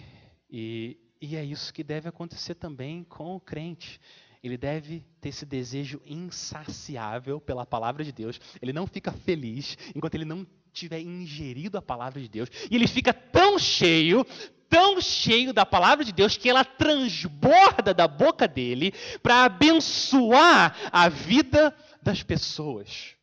[0.50, 4.00] E, e é isso que deve acontecer também com o crente
[4.46, 8.40] ele deve ter esse desejo insaciável pela palavra de Deus.
[8.62, 12.50] Ele não fica feliz enquanto ele não tiver ingerido a palavra de Deus.
[12.70, 14.24] E ele fica tão cheio,
[14.70, 18.94] tão cheio da palavra de Deus que ela transborda da boca dele
[19.24, 23.16] para abençoar a vida das pessoas.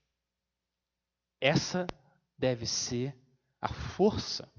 [1.40, 1.87] Essa
[2.37, 3.16] deve ser
[3.62, 4.53] a força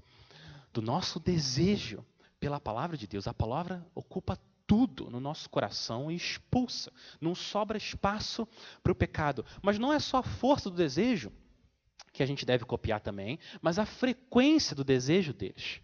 [0.72, 2.04] do nosso desejo
[2.40, 3.28] pela palavra de Deus.
[3.28, 6.90] A palavra ocupa tudo no nosso coração e expulsa.
[7.20, 8.48] Não sobra espaço
[8.82, 9.44] para o pecado.
[9.62, 11.30] Mas não é só a força do desejo
[12.12, 15.80] que a gente deve copiar também, mas a frequência do desejo deles.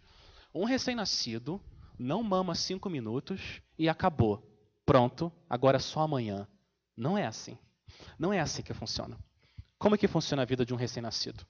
[0.53, 1.61] Um recém-nascido
[1.99, 4.47] não mama cinco minutos e acabou.
[4.85, 6.47] Pronto, agora é só amanhã.
[6.97, 7.57] Não é assim.
[8.17, 9.17] Não é assim que funciona.
[9.77, 11.45] Como é que funciona a vida de um recém-nascido?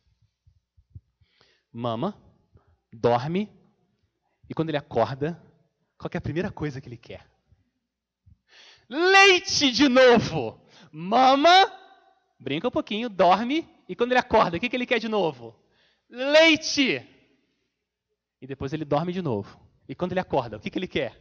[1.71, 2.19] Mama,
[2.91, 3.49] dorme,
[4.49, 5.41] e quando ele acorda,
[5.97, 7.25] qual é a primeira coisa que ele quer?
[8.89, 10.59] Leite de novo!
[10.91, 11.71] Mama,
[12.37, 15.57] brinca um pouquinho, dorme, e quando ele acorda, o que, que ele quer de novo?
[16.09, 17.07] Leite!
[18.41, 19.57] E depois ele dorme de novo.
[19.87, 21.17] E quando ele acorda, o que, que ele quer?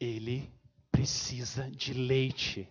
[0.00, 0.52] Ele
[0.90, 2.68] precisa de leite.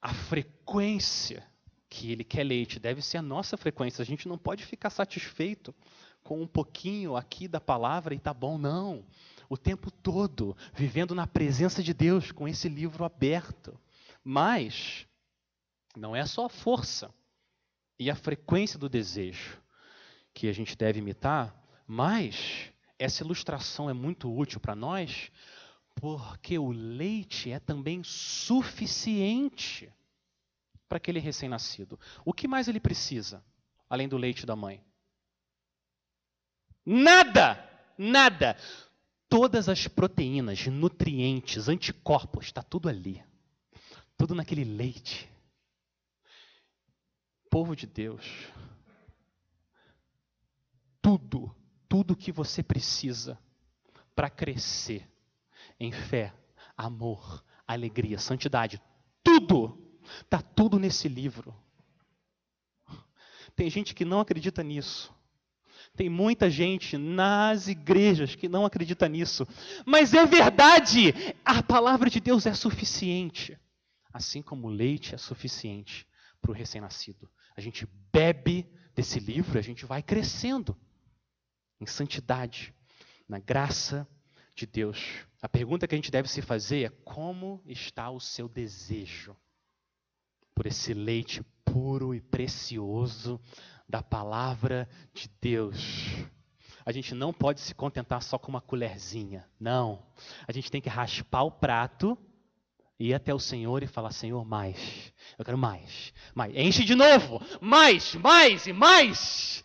[0.00, 1.47] A frequência
[1.88, 4.02] que ele quer leite deve ser a nossa frequência.
[4.02, 5.74] A gente não pode ficar satisfeito
[6.22, 9.04] com um pouquinho aqui da palavra e tá bom, não.
[9.48, 13.78] O tempo todo vivendo na presença de Deus com esse livro aberto.
[14.22, 15.06] Mas
[15.96, 17.12] não é só a força
[17.98, 19.58] e a frequência do desejo
[20.34, 21.54] que a gente deve imitar,
[21.86, 25.32] mas essa ilustração é muito útil para nós,
[25.96, 29.92] porque o leite é também suficiente
[30.88, 31.98] para aquele recém-nascido.
[32.24, 33.44] O que mais ele precisa,
[33.88, 34.82] além do leite da mãe?
[36.84, 37.64] Nada!
[37.96, 38.56] Nada!
[39.28, 43.22] Todas as proteínas, nutrientes, anticorpos, está tudo ali.
[44.16, 45.30] Tudo naquele leite.
[47.50, 48.24] Povo de Deus.
[51.02, 51.54] Tudo,
[51.88, 53.38] tudo que você precisa
[54.14, 55.08] para crescer
[55.78, 56.34] em fé,
[56.76, 58.80] amor, alegria, santidade,
[59.22, 59.87] tudo
[60.20, 61.54] Está tudo nesse livro.
[63.56, 65.12] Tem gente que não acredita nisso.
[65.96, 69.46] Tem muita gente nas igrejas que não acredita nisso.
[69.84, 71.12] Mas é verdade!
[71.44, 73.58] A palavra de Deus é suficiente.
[74.12, 76.06] Assim como o leite é suficiente
[76.40, 77.28] para o recém-nascido.
[77.56, 80.76] A gente bebe desse livro, a gente vai crescendo
[81.80, 82.74] em santidade,
[83.28, 84.06] na graça
[84.54, 85.26] de Deus.
[85.40, 89.36] A pergunta que a gente deve se fazer é: como está o seu desejo?
[90.58, 93.40] Por esse leite puro e precioso
[93.88, 95.78] da palavra de Deus.
[96.84, 99.48] A gente não pode se contentar só com uma colherzinha.
[99.60, 100.04] Não.
[100.48, 102.18] A gente tem que raspar o prato
[102.98, 105.12] ir até o Senhor e falar: Senhor, mais.
[105.38, 106.12] Eu quero mais.
[106.34, 106.52] Mais.
[106.56, 107.40] Enche de novo.
[107.60, 109.62] Mais, mais e mais.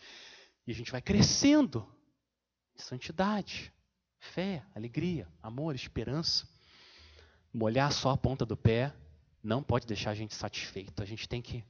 [0.67, 1.87] E a gente vai crescendo
[2.75, 3.73] em santidade,
[4.19, 6.47] fé, alegria, amor, esperança.
[7.51, 8.93] Molhar só a ponta do pé
[9.43, 11.03] não pode deixar a gente satisfeito.
[11.03, 11.63] A gente tem que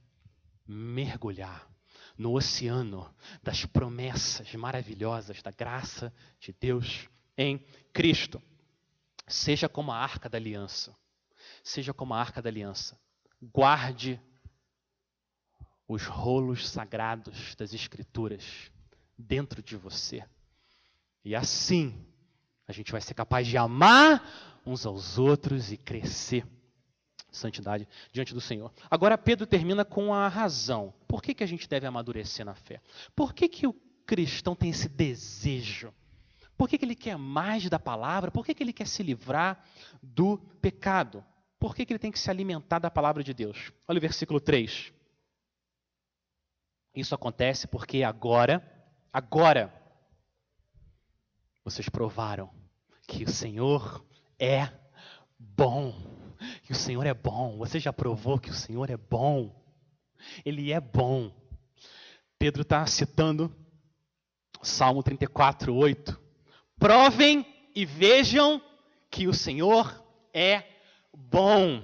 [0.66, 1.68] mergulhar
[2.16, 7.58] no oceano das promessas maravilhosas da graça de Deus em
[7.92, 8.40] Cristo.
[9.26, 10.96] Seja como a arca da aliança.
[11.64, 12.98] Seja como a arca da aliança.
[13.42, 14.20] Guarde
[15.88, 18.70] os rolos sagrados das Escrituras
[19.18, 20.24] dentro de você.
[21.24, 22.06] E assim
[22.66, 26.46] a gente vai ser capaz de amar uns aos outros e crescer
[27.36, 28.72] santidade diante do Senhor.
[28.90, 30.92] Agora, Pedro termina com a razão.
[31.06, 32.80] Por que, que a gente deve amadurecer na fé?
[33.14, 33.74] Por que, que o
[34.06, 35.92] cristão tem esse desejo?
[36.56, 38.30] Por que, que ele quer mais da palavra?
[38.30, 39.64] Por que, que ele quer se livrar
[40.02, 41.24] do pecado?
[41.58, 43.72] Por que, que ele tem que se alimentar da palavra de Deus?
[43.88, 44.92] Olha o versículo 3.
[46.94, 48.62] Isso acontece porque agora,
[49.12, 49.74] agora,
[51.64, 52.50] vocês provaram
[53.06, 54.04] que o Senhor
[54.38, 54.68] é
[55.38, 56.13] bom
[56.64, 57.58] que o Senhor é bom.
[57.58, 59.54] Você já provou que o Senhor é bom?
[60.44, 61.30] Ele é bom.
[62.38, 63.54] Pedro está citando
[64.62, 66.20] Salmo 34, 8.
[66.78, 68.60] Provem e vejam
[69.10, 70.64] que o Senhor é
[71.12, 71.82] bom.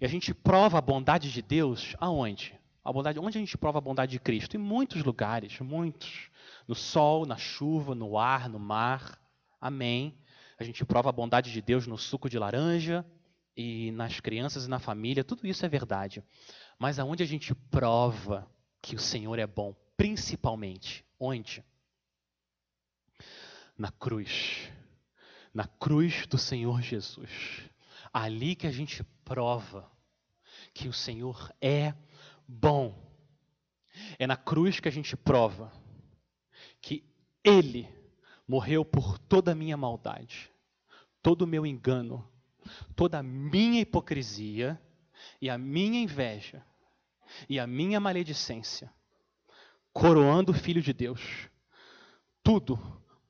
[0.00, 2.58] E a gente prova a bondade de Deus aonde?
[2.84, 4.56] A bondade, onde a gente prova a bondade de Cristo?
[4.56, 6.30] Em muitos lugares, muitos.
[6.66, 9.18] No sol, na chuva, no ar, no mar.
[9.60, 10.18] Amém.
[10.58, 13.04] A gente prova a bondade de Deus no suco de laranja,
[13.58, 16.22] e nas crianças e na família, tudo isso é verdade.
[16.78, 18.48] Mas aonde a gente prova
[18.80, 21.64] que o Senhor é bom, principalmente, onde?
[23.76, 24.70] Na cruz.
[25.52, 27.68] Na cruz do Senhor Jesus.
[28.12, 29.90] Ali que a gente prova
[30.72, 31.92] que o Senhor é
[32.46, 32.96] bom.
[34.20, 35.72] É na cruz que a gente prova
[36.80, 37.04] que
[37.42, 37.88] Ele
[38.46, 40.48] morreu por toda a minha maldade,
[41.20, 42.24] todo o meu engano,
[42.94, 44.80] toda a minha hipocrisia
[45.40, 46.64] e a minha inveja
[47.48, 48.90] e a minha maledicência,
[49.92, 51.48] coroando o Filho de Deus.
[52.42, 52.78] Tudo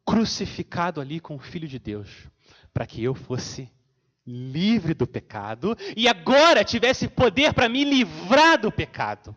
[0.05, 2.29] crucificado ali com o Filho de Deus,
[2.73, 3.71] para que eu fosse
[4.27, 9.35] livre do pecado e agora tivesse poder para me livrar do pecado.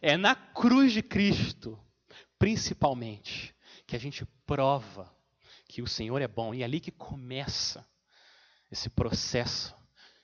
[0.00, 1.78] É na cruz de Cristo,
[2.38, 3.54] principalmente,
[3.86, 5.12] que a gente prova
[5.68, 7.86] que o Senhor é bom e é ali que começa
[8.72, 9.76] esse processo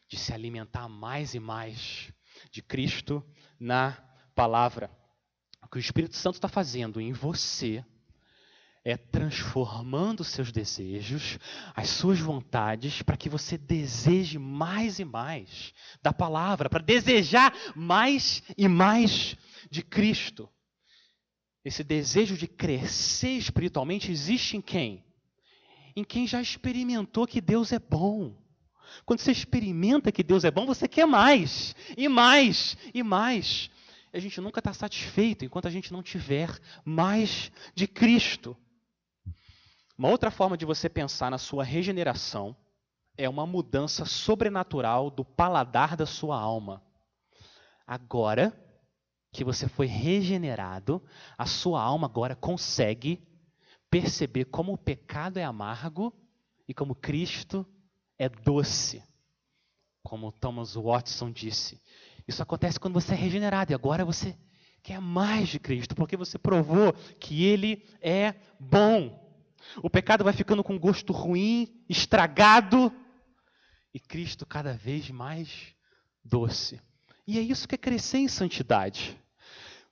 [0.09, 2.11] de se alimentar mais e mais
[2.51, 3.22] de Cristo
[3.61, 3.92] na
[4.34, 4.90] palavra.
[5.62, 7.84] O que o Espírito Santo está fazendo em você
[8.82, 11.38] é transformando seus desejos,
[11.76, 18.42] as suas vontades, para que você deseje mais e mais da palavra, para desejar mais
[18.57, 19.36] e mais
[19.70, 20.49] de Cristo.
[21.62, 25.05] Esse desejo de crescer espiritualmente existe em quem?
[25.99, 28.32] Em quem já experimentou que Deus é bom.
[29.05, 33.68] Quando você experimenta que Deus é bom, você quer mais, e mais, e mais.
[34.12, 38.57] A gente nunca está satisfeito enquanto a gente não tiver mais de Cristo.
[39.99, 42.57] Uma outra forma de você pensar na sua regeneração
[43.16, 46.80] é uma mudança sobrenatural do paladar da sua alma.
[47.84, 48.57] Agora
[49.32, 51.03] que você foi regenerado,
[51.36, 53.28] a sua alma agora consegue
[53.91, 56.14] perceber como o pecado é amargo
[56.66, 57.66] e como Cristo
[58.18, 59.03] é doce.
[60.03, 61.80] Como Thomas Watson disse.
[62.26, 64.36] Isso acontece quando você é regenerado e agora você
[64.82, 69.26] quer mais de Cristo, porque você provou que Ele é bom.
[69.82, 72.93] O pecado vai ficando com gosto ruim, estragado,
[73.93, 75.74] e Cristo cada vez mais
[76.24, 76.80] doce.
[77.26, 79.18] E é isso que é crescer em santidade.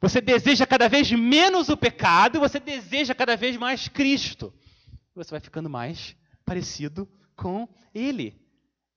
[0.01, 4.53] Você deseja cada vez menos o pecado, você deseja cada vez mais Cristo.
[5.14, 8.38] Você vai ficando mais parecido com Ele.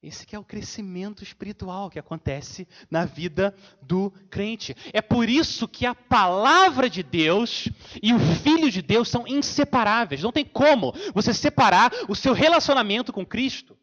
[0.01, 4.75] Esse que é o crescimento espiritual que acontece na vida do crente.
[4.93, 7.67] É por isso que a palavra de Deus
[8.01, 10.23] e o Filho de Deus são inseparáveis.
[10.23, 13.77] Não tem como você separar o seu relacionamento com Cristo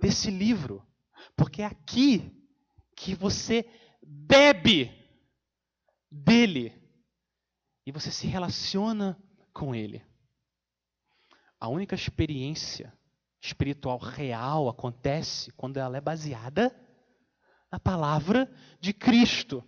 [0.00, 0.84] desse livro.
[1.36, 2.32] Porque é aqui
[2.96, 3.64] que você
[4.02, 5.01] bebe
[6.12, 6.78] dele
[7.86, 9.18] e você se relaciona
[9.52, 10.04] com ele.
[11.58, 12.92] A única experiência
[13.40, 16.74] espiritual real acontece quando ela é baseada
[17.70, 19.64] na palavra de Cristo.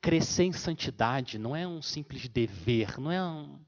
[0.00, 3.64] Crescer em santidade não é um simples dever, não é um,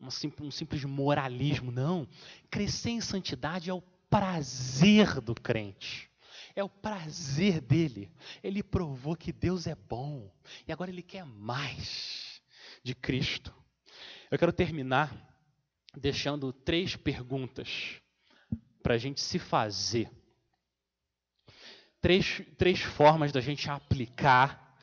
[0.00, 2.06] um, simples, simples moralismo, não.
[2.50, 6.09] Crescer em santidade é o prazer do crente.
[6.54, 8.10] É o prazer dele.
[8.42, 10.30] Ele provou que Deus é bom.
[10.66, 12.42] E agora ele quer mais
[12.82, 13.54] de Cristo.
[14.30, 15.28] Eu quero terminar
[15.96, 18.00] deixando três perguntas
[18.82, 20.10] para a gente se fazer.
[22.00, 24.76] Três, três formas da gente aplicar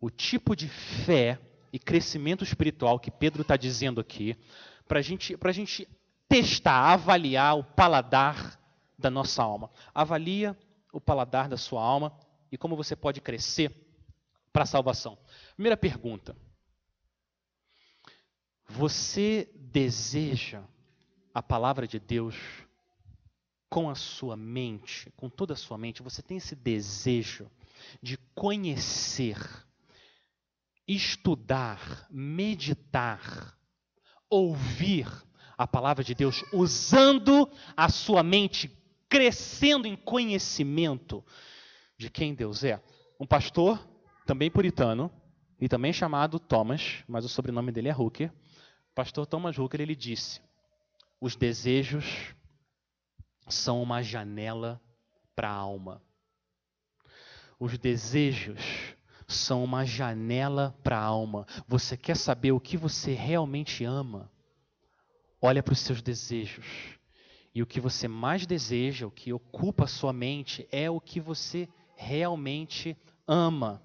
[0.00, 1.38] o tipo de fé
[1.72, 4.36] e crescimento espiritual que Pedro está dizendo aqui,
[4.88, 5.86] para gente, a gente
[6.28, 8.58] testar, avaliar o paladar
[8.98, 9.70] da nossa alma.
[9.94, 10.56] Avalia
[10.92, 12.16] o paladar da sua alma
[12.50, 13.74] e como você pode crescer
[14.52, 15.18] para a salvação.
[15.54, 16.36] Primeira pergunta:
[18.68, 20.62] Você deseja
[21.32, 22.36] a palavra de Deus
[23.68, 27.48] com a sua mente, com toda a sua mente, você tem esse desejo
[28.02, 29.38] de conhecer,
[30.88, 33.56] estudar, meditar,
[34.28, 35.06] ouvir
[35.56, 38.68] a palavra de Deus, usando a sua mente,
[39.10, 41.22] crescendo em conhecimento
[41.98, 42.80] de quem Deus é.
[43.18, 43.84] Um pastor,
[44.24, 45.12] também puritano,
[45.60, 48.32] e também chamado Thomas, mas o sobrenome dele é Hooker.
[48.94, 50.40] pastor Thomas Hooker, ele disse:
[51.20, 52.34] os desejos
[53.48, 54.80] são uma janela
[55.34, 56.00] para a alma.
[57.58, 58.94] Os desejos
[59.26, 61.46] são uma janela para a alma.
[61.68, 64.30] Você quer saber o que você realmente ama?
[65.42, 66.99] Olha para os seus desejos.
[67.54, 71.20] E o que você mais deseja, o que ocupa a sua mente, é o que
[71.20, 72.96] você realmente
[73.26, 73.82] ama.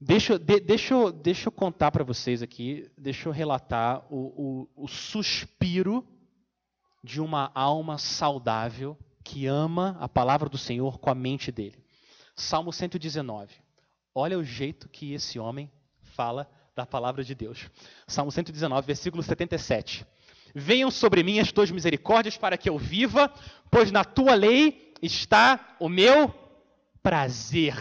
[0.00, 4.88] Deixa, de, deixa, deixa eu contar para vocês aqui, deixa eu relatar o, o, o
[4.88, 6.06] suspiro
[7.02, 11.84] de uma alma saudável que ama a palavra do Senhor com a mente dele.
[12.36, 13.54] Salmo 119.
[14.14, 17.68] Olha o jeito que esse homem fala da palavra de Deus.
[18.06, 20.06] Salmo 119, versículo 77.
[20.54, 23.32] Venham sobre mim as tuas misericórdias para que eu viva,
[23.70, 26.32] pois na tua lei está o meu
[27.02, 27.74] prazer.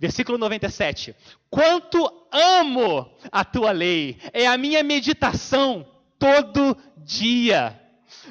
[0.00, 1.14] Versículo 97.
[1.50, 5.86] Quanto amo a tua lei, é a minha meditação
[6.18, 7.80] todo dia.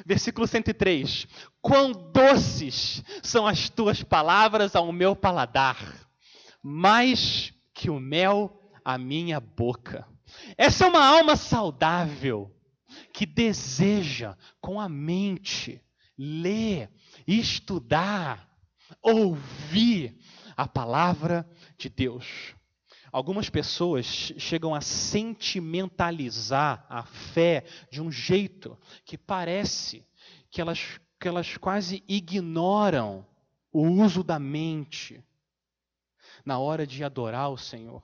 [0.04, 1.26] Versículo 103.
[1.62, 5.78] Quão doces são as tuas palavras ao meu paladar,
[6.62, 10.06] mais que o mel à minha boca.
[10.58, 12.53] Essa é uma alma saudável
[13.12, 15.82] que deseja com a mente
[16.16, 16.90] ler,
[17.26, 18.48] estudar,
[19.02, 20.18] ouvir
[20.56, 22.54] a palavra de Deus.
[23.12, 30.04] Algumas pessoas chegam a sentimentalizar a fé de um jeito que parece
[30.50, 33.24] que elas, que elas quase ignoram
[33.72, 35.24] o uso da mente
[36.44, 38.02] na hora de adorar o Senhor.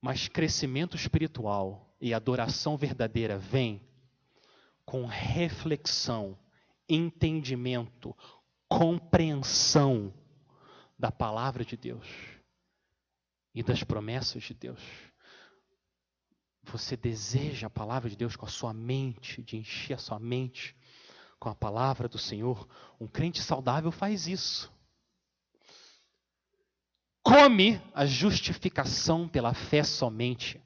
[0.00, 3.82] Mas crescimento espiritual e adoração verdadeira vem
[4.84, 6.38] com reflexão,
[6.88, 8.16] entendimento,
[8.68, 10.14] compreensão
[10.98, 12.06] da palavra de Deus
[13.54, 14.80] e das promessas de Deus.
[16.62, 20.76] Você deseja a palavra de Deus com a sua mente, de encher a sua mente
[21.38, 22.68] com a palavra do Senhor.
[23.00, 24.72] Um crente saudável faz isso.
[27.22, 30.60] Come a justificação pela fé somente.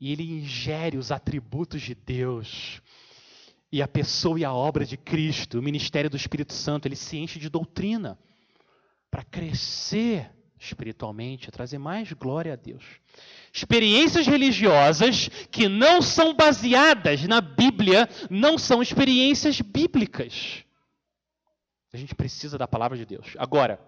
[0.00, 2.80] E ele ingere os atributos de Deus.
[3.70, 7.16] E a pessoa e a obra de Cristo, o ministério do Espírito Santo, ele se
[7.16, 8.18] enche de doutrina
[9.10, 12.84] para crescer espiritualmente, trazer mais glória a Deus.
[13.52, 20.64] Experiências religiosas que não são baseadas na Bíblia não são experiências bíblicas.
[21.92, 23.34] A gente precisa da palavra de Deus.
[23.38, 23.80] Agora,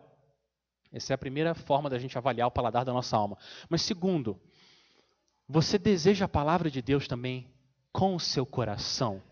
[0.92, 3.36] essa é a primeira forma da gente avaliar o paladar da nossa alma.
[3.68, 4.40] Mas segundo,
[5.48, 7.50] você deseja a palavra de Deus também
[7.92, 9.22] com o seu coração?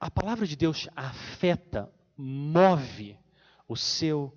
[0.00, 3.18] A palavra de Deus afeta, move
[3.66, 4.32] o seu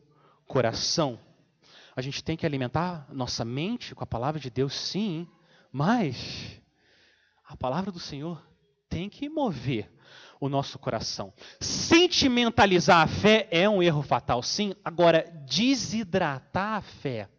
[0.48, 1.20] coração.
[1.96, 5.28] A gente tem que alimentar nossa mente com a palavra de Deus, sim,
[5.72, 6.60] mas
[7.46, 8.42] a palavra do Senhor
[8.90, 9.92] tem que mover
[10.42, 11.32] o nosso coração.
[11.60, 14.74] Sentimentalizar a fé é um erro fatal, sim.
[14.84, 17.30] Agora, desidratar a fé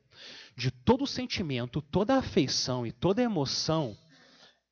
[0.57, 3.99] de todo sentimento, toda afeição e toda emoção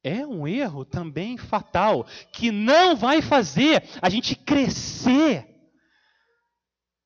[0.03, 5.47] é um erro também fatal, que não vai fazer a gente crescer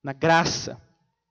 [0.03, 0.81] na graça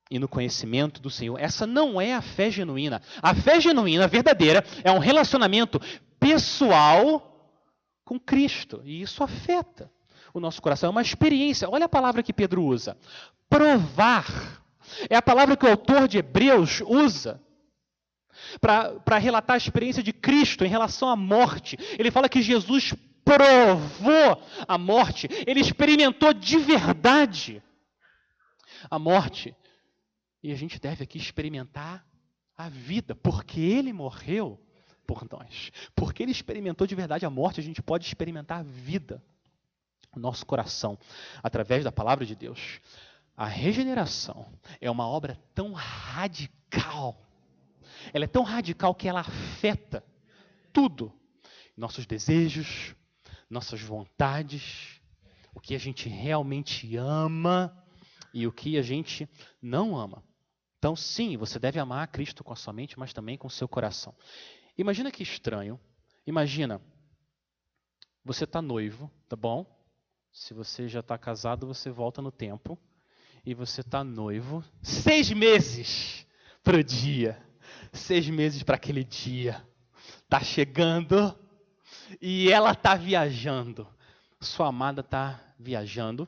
[0.10, 1.39] e no conhecimento do Senhor.
[1.39, 3.02] Essa não é a fé genuína.
[3.22, 5.80] A fé genuína, verdadeira, é um relacionamento
[6.20, 7.33] pessoal
[8.04, 8.82] com Cristo.
[8.84, 9.91] E isso afeta
[10.34, 10.88] o nosso coração.
[10.88, 11.70] É uma experiência.
[11.70, 12.97] Olha a palavra que Pedro usa:
[13.49, 14.62] provar.
[15.10, 17.41] É a palavra que o autor de Hebreus usa
[18.60, 21.78] para relatar a experiência de Cristo em relação à morte.
[21.97, 22.93] Ele fala que Jesus
[23.24, 27.64] provou a morte, ele experimentou de verdade
[28.89, 29.56] a morte.
[30.41, 32.06] E a gente deve aqui experimentar
[32.58, 34.60] a vida, porque ele morreu
[35.06, 35.72] por nós.
[35.95, 39.24] Porque ele experimentou de verdade a morte, a gente pode experimentar a vida
[40.16, 40.97] no nosso coração
[41.41, 42.80] através da palavra de Deus.
[43.36, 44.45] A regeneração
[44.80, 47.20] é uma obra tão radical.
[48.14, 50.04] Ela é tão radical que ela afeta
[50.72, 51.12] tudo.
[51.76, 52.95] Nossos desejos,
[53.49, 55.01] nossas vontades,
[55.54, 57.76] o que a gente realmente ama
[58.34, 59.28] e o que a gente
[59.62, 60.24] não ama.
[60.78, 63.51] Então, sim, você deve amar a Cristo com a sua mente, mas também com o
[63.51, 64.14] seu coração.
[64.78, 65.80] Imagina que estranho.
[66.26, 66.82] Imagina,
[68.24, 69.65] você está noivo, tá bom?
[70.32, 72.80] Se você já está casado, você volta no tempo.
[73.45, 76.26] E você está noivo, seis meses
[76.63, 77.41] para o dia.
[77.91, 79.67] Seis meses para aquele dia.
[80.24, 81.38] Está chegando
[82.21, 83.88] e ela está viajando.
[84.39, 86.28] Sua amada está viajando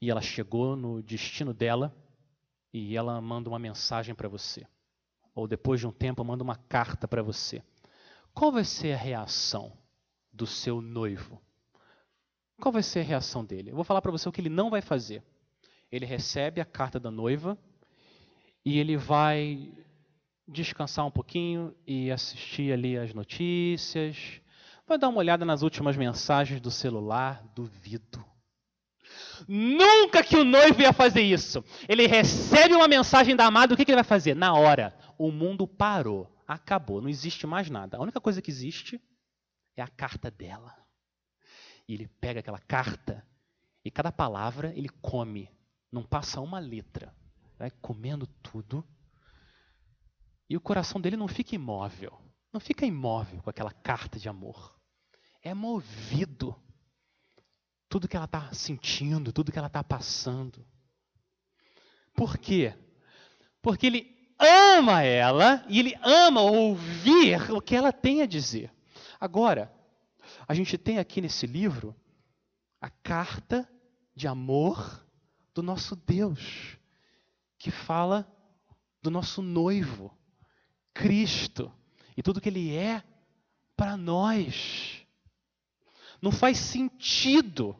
[0.00, 1.94] e ela chegou no destino dela
[2.72, 4.66] e ela manda uma mensagem para você.
[5.34, 7.62] Ou depois de um tempo manda uma carta para você.
[8.32, 9.72] Qual vai ser a reação
[10.32, 11.40] do seu noivo?
[12.60, 13.70] Qual vai ser a reação dele?
[13.70, 15.22] Eu vou falar para você o que ele não vai fazer.
[15.90, 17.58] Ele recebe a carta da noiva
[18.64, 19.72] e ele vai
[20.46, 24.40] descansar um pouquinho e assistir ali as notícias.
[24.86, 28.24] Vai dar uma olhada nas últimas mensagens do celular, duvido.
[29.48, 31.64] Nunca que o noivo ia fazer isso.
[31.88, 34.34] Ele recebe uma mensagem da amada, o que, que ele vai fazer?
[34.34, 37.96] Na hora, o mundo parou, acabou, não existe mais nada.
[37.96, 39.00] A única coisa que existe
[39.76, 40.76] é a carta dela.
[41.88, 43.26] E ele pega aquela carta
[43.84, 45.50] e cada palavra ele come,
[45.92, 47.14] não passa uma letra,
[47.58, 48.86] vai comendo tudo.
[50.48, 52.18] E o coração dele não fica imóvel,
[52.52, 54.78] não fica imóvel com aquela carta de amor.
[55.42, 56.58] É movido
[57.88, 60.66] tudo que ela está sentindo, tudo que ela está passando.
[62.14, 62.74] Por quê?
[63.60, 68.72] Porque ele ama ela e ele ama ouvir o que ela tem a dizer.
[69.20, 69.72] Agora,
[70.46, 71.94] a gente tem aqui nesse livro
[72.80, 73.68] a carta
[74.14, 75.04] de amor
[75.54, 76.76] do nosso Deus,
[77.58, 78.30] que fala
[79.00, 80.16] do nosso noivo,
[80.92, 81.72] Cristo,
[82.16, 83.02] e tudo que ele é
[83.76, 85.06] para nós.
[86.20, 87.76] Não faz sentido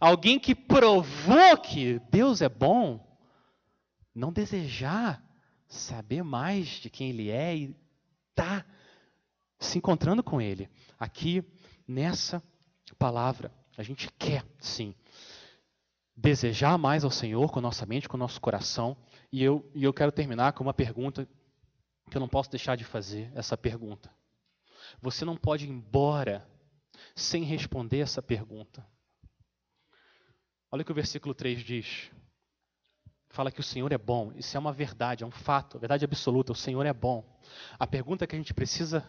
[0.00, 3.04] alguém que provou que Deus é bom
[4.14, 5.22] não desejar
[5.68, 7.76] saber mais de quem Ele é e
[8.34, 8.64] tá
[9.58, 10.68] se encontrando com Ele.
[10.98, 11.42] Aqui,
[11.86, 12.42] nessa
[12.98, 14.94] palavra, a gente quer, sim,
[16.16, 18.96] desejar mais ao Senhor com nossa mente, com nosso coração.
[19.32, 21.28] E eu, e eu quero terminar com uma pergunta
[22.10, 24.10] que eu não posso deixar de fazer essa pergunta.
[25.00, 26.48] Você não pode ir embora
[27.14, 28.86] sem responder essa pergunta.
[30.70, 32.10] Olha o que o versículo 3 diz.
[33.34, 34.32] Fala que o Senhor é bom.
[34.36, 36.52] Isso é uma verdade, é um fato, verdade absoluta.
[36.52, 37.24] O Senhor é bom.
[37.76, 39.04] A pergunta que a gente precisa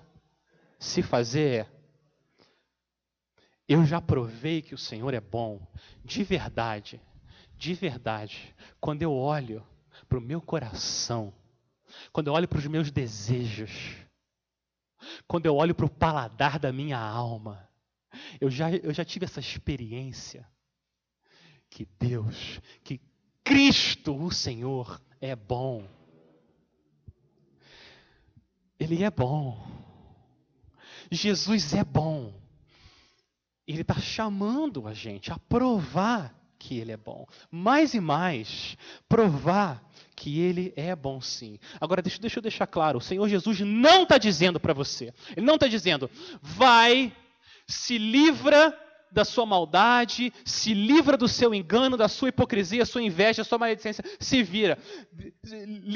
[0.80, 1.70] se fazer é:
[3.70, 5.62] eu já provei que o Senhor é bom,
[6.04, 7.00] de verdade,
[7.56, 9.64] de verdade, quando eu olho
[10.10, 11.32] para o meu coração,
[12.12, 13.96] quando eu olho para os meus desejos,
[15.28, 17.70] quando eu olho para o paladar da minha alma,
[18.42, 20.50] eu já, eu já tive essa experiência
[21.70, 23.00] que Deus, que
[23.46, 25.88] Cristo, o Senhor, é bom.
[28.80, 29.56] Ele é bom.
[31.12, 32.34] Jesus é bom.
[33.68, 37.28] Ele está chamando a gente a provar que Ele é bom.
[37.52, 38.76] Mais e mais,
[39.08, 41.60] provar que Ele é bom sim.
[41.80, 45.46] Agora, deixa, deixa eu deixar claro: o Senhor Jesus não está dizendo para você, Ele
[45.46, 46.10] não está dizendo,
[46.42, 47.16] vai,
[47.68, 48.76] se livra
[49.12, 54.04] da sua maldade, se livra do seu engano, da sua hipocrisia, sua inveja, sua maledicência,
[54.20, 54.78] se vira.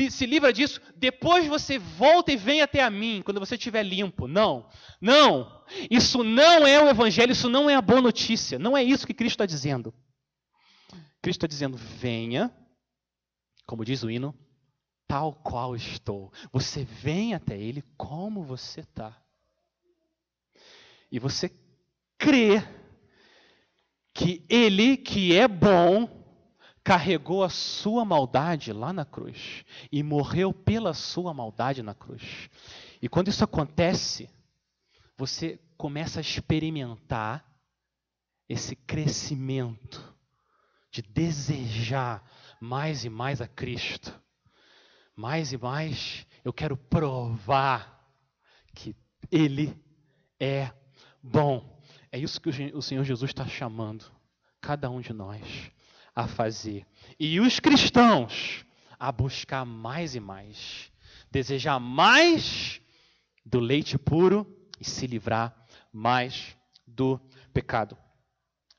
[0.09, 4.27] Se livra disso, depois você volta e vem até a mim, quando você estiver limpo.
[4.27, 4.67] Não,
[5.01, 5.63] não.
[5.89, 8.57] Isso não é o evangelho, isso não é a boa notícia.
[8.57, 9.93] Não é isso que Cristo está dizendo.
[11.21, 12.53] Cristo está dizendo: venha,
[13.65, 14.33] como diz o hino,
[15.07, 16.31] tal qual estou.
[16.51, 19.21] Você vem até Ele como você está.
[21.11, 21.51] E você
[22.17, 22.61] crê
[24.19, 26.09] que Ele, que é bom,
[26.83, 32.49] carregou a sua maldade lá na cruz e morreu pela sua maldade na cruz.
[33.01, 34.29] E quando isso acontece,
[35.15, 37.45] você começa a experimentar
[38.49, 40.13] esse crescimento
[40.91, 42.21] de desejar
[42.59, 44.21] mais e mais a Cristo.
[45.15, 48.05] Mais e mais eu quero provar
[48.75, 48.93] que
[49.31, 49.73] Ele
[50.37, 50.73] é
[51.23, 51.78] bom.
[52.11, 54.05] É isso que o Senhor Jesus está chamando
[54.59, 55.71] cada um de nós
[56.15, 56.85] a fazer.
[57.19, 58.65] E os cristãos
[58.99, 60.91] a buscar mais e mais.
[61.31, 62.81] Desejar mais
[63.45, 64.45] do leite puro
[64.79, 65.55] e se livrar
[65.93, 67.19] mais do
[67.53, 67.97] pecado.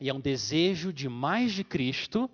[0.00, 2.28] E é um desejo de mais de Cristo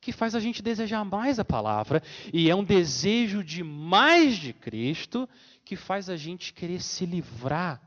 [0.00, 4.52] que faz a gente desejar mais a palavra, e é um desejo de mais de
[4.52, 5.28] Cristo
[5.64, 7.80] que faz a gente querer se livrar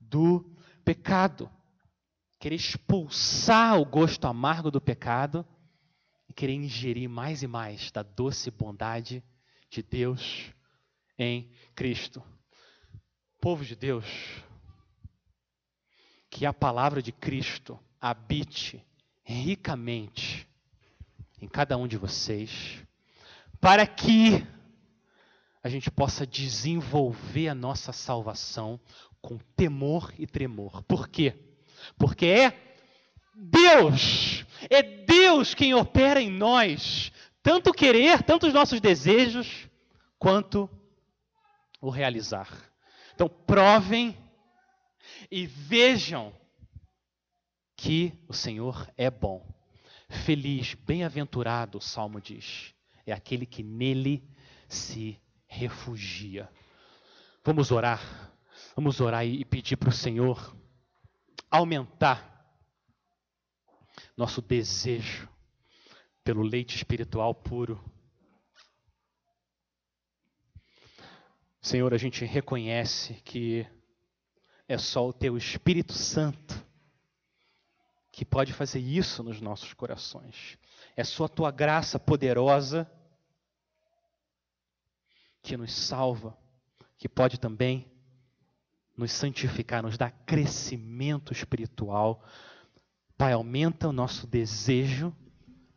[0.00, 0.48] do
[0.84, 1.50] pecado
[2.38, 5.46] querer expulsar o gosto amargo do pecado
[6.28, 9.22] e querer ingerir mais e mais da doce bondade
[9.70, 10.52] de Deus
[11.18, 12.22] em Cristo.
[13.40, 14.06] Povo de Deus,
[16.30, 18.84] que a palavra de Cristo habite
[19.22, 20.48] ricamente
[21.40, 22.82] em cada um de vocês,
[23.60, 24.46] para que
[25.62, 28.80] a gente possa desenvolver a nossa salvação
[29.20, 30.82] com temor e tremor.
[30.84, 31.45] Por quê?
[31.98, 32.66] Porque é
[33.34, 37.12] Deus, é Deus quem opera em nós,
[37.42, 39.68] tanto querer, tanto os nossos desejos,
[40.18, 40.68] quanto
[41.80, 42.48] o realizar.
[43.14, 44.16] Então, provem
[45.30, 46.32] e vejam
[47.76, 49.46] que o Senhor é bom.
[50.08, 52.74] Feliz, bem-aventurado, o salmo diz,
[53.04, 54.28] é aquele que nele
[54.68, 56.48] se refugia.
[57.44, 58.32] Vamos orar,
[58.74, 60.56] vamos orar e pedir para o Senhor
[61.50, 62.36] aumentar
[64.16, 65.28] nosso desejo
[66.24, 67.82] pelo leite espiritual puro.
[71.60, 73.66] Senhor, a gente reconhece que
[74.68, 76.66] é só o Teu Espírito Santo
[78.12, 80.58] que pode fazer isso nos nossos corações.
[80.96, 82.90] É só a Tua graça poderosa
[85.42, 86.36] que nos salva,
[86.96, 87.95] que pode também
[88.96, 92.24] nos santificar, nos dar crescimento espiritual.
[93.16, 95.14] Pai, aumenta o nosso desejo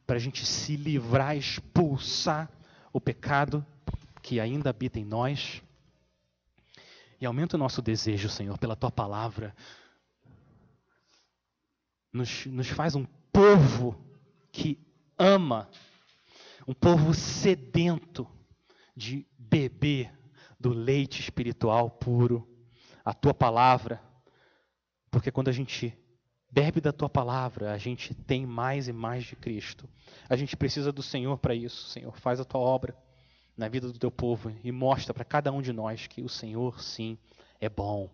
[0.08, 2.50] para a gente se livrar, expulsar
[2.94, 3.66] o pecado
[4.22, 5.62] que ainda habita em nós.
[7.20, 9.54] E aumenta o nosso desejo, Senhor, pela tua palavra.
[12.14, 13.96] Nos, nos faz um povo
[14.52, 14.80] que
[15.18, 15.70] ama,
[16.66, 18.28] um povo sedento
[18.96, 20.12] de beber
[20.60, 22.48] do leite espiritual puro
[23.04, 24.02] a tua palavra,
[25.12, 25.98] Porque quando a gente
[26.52, 29.90] bebe da tua palavra, a gente tem mais e mais de Cristo.
[30.28, 31.90] A gente precisa do Senhor para isso.
[31.90, 32.96] Senhor, faz a tua obra
[33.58, 36.82] na vida do teu povo e mostra para cada um de nós que o Senhor,
[36.82, 37.18] sim,
[37.60, 38.10] é bom.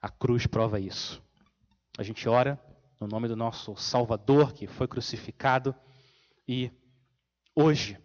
[0.00, 1.22] A cruz prova isso.
[1.98, 2.60] A gente ora
[3.00, 5.74] no nome do nosso Salvador que foi crucificado
[6.46, 6.70] e
[7.54, 7.98] hoje,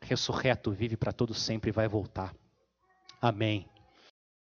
[0.00, 2.34] ressurreto, vive para todo sempre e vai voltar.
[3.20, 3.68] Amém.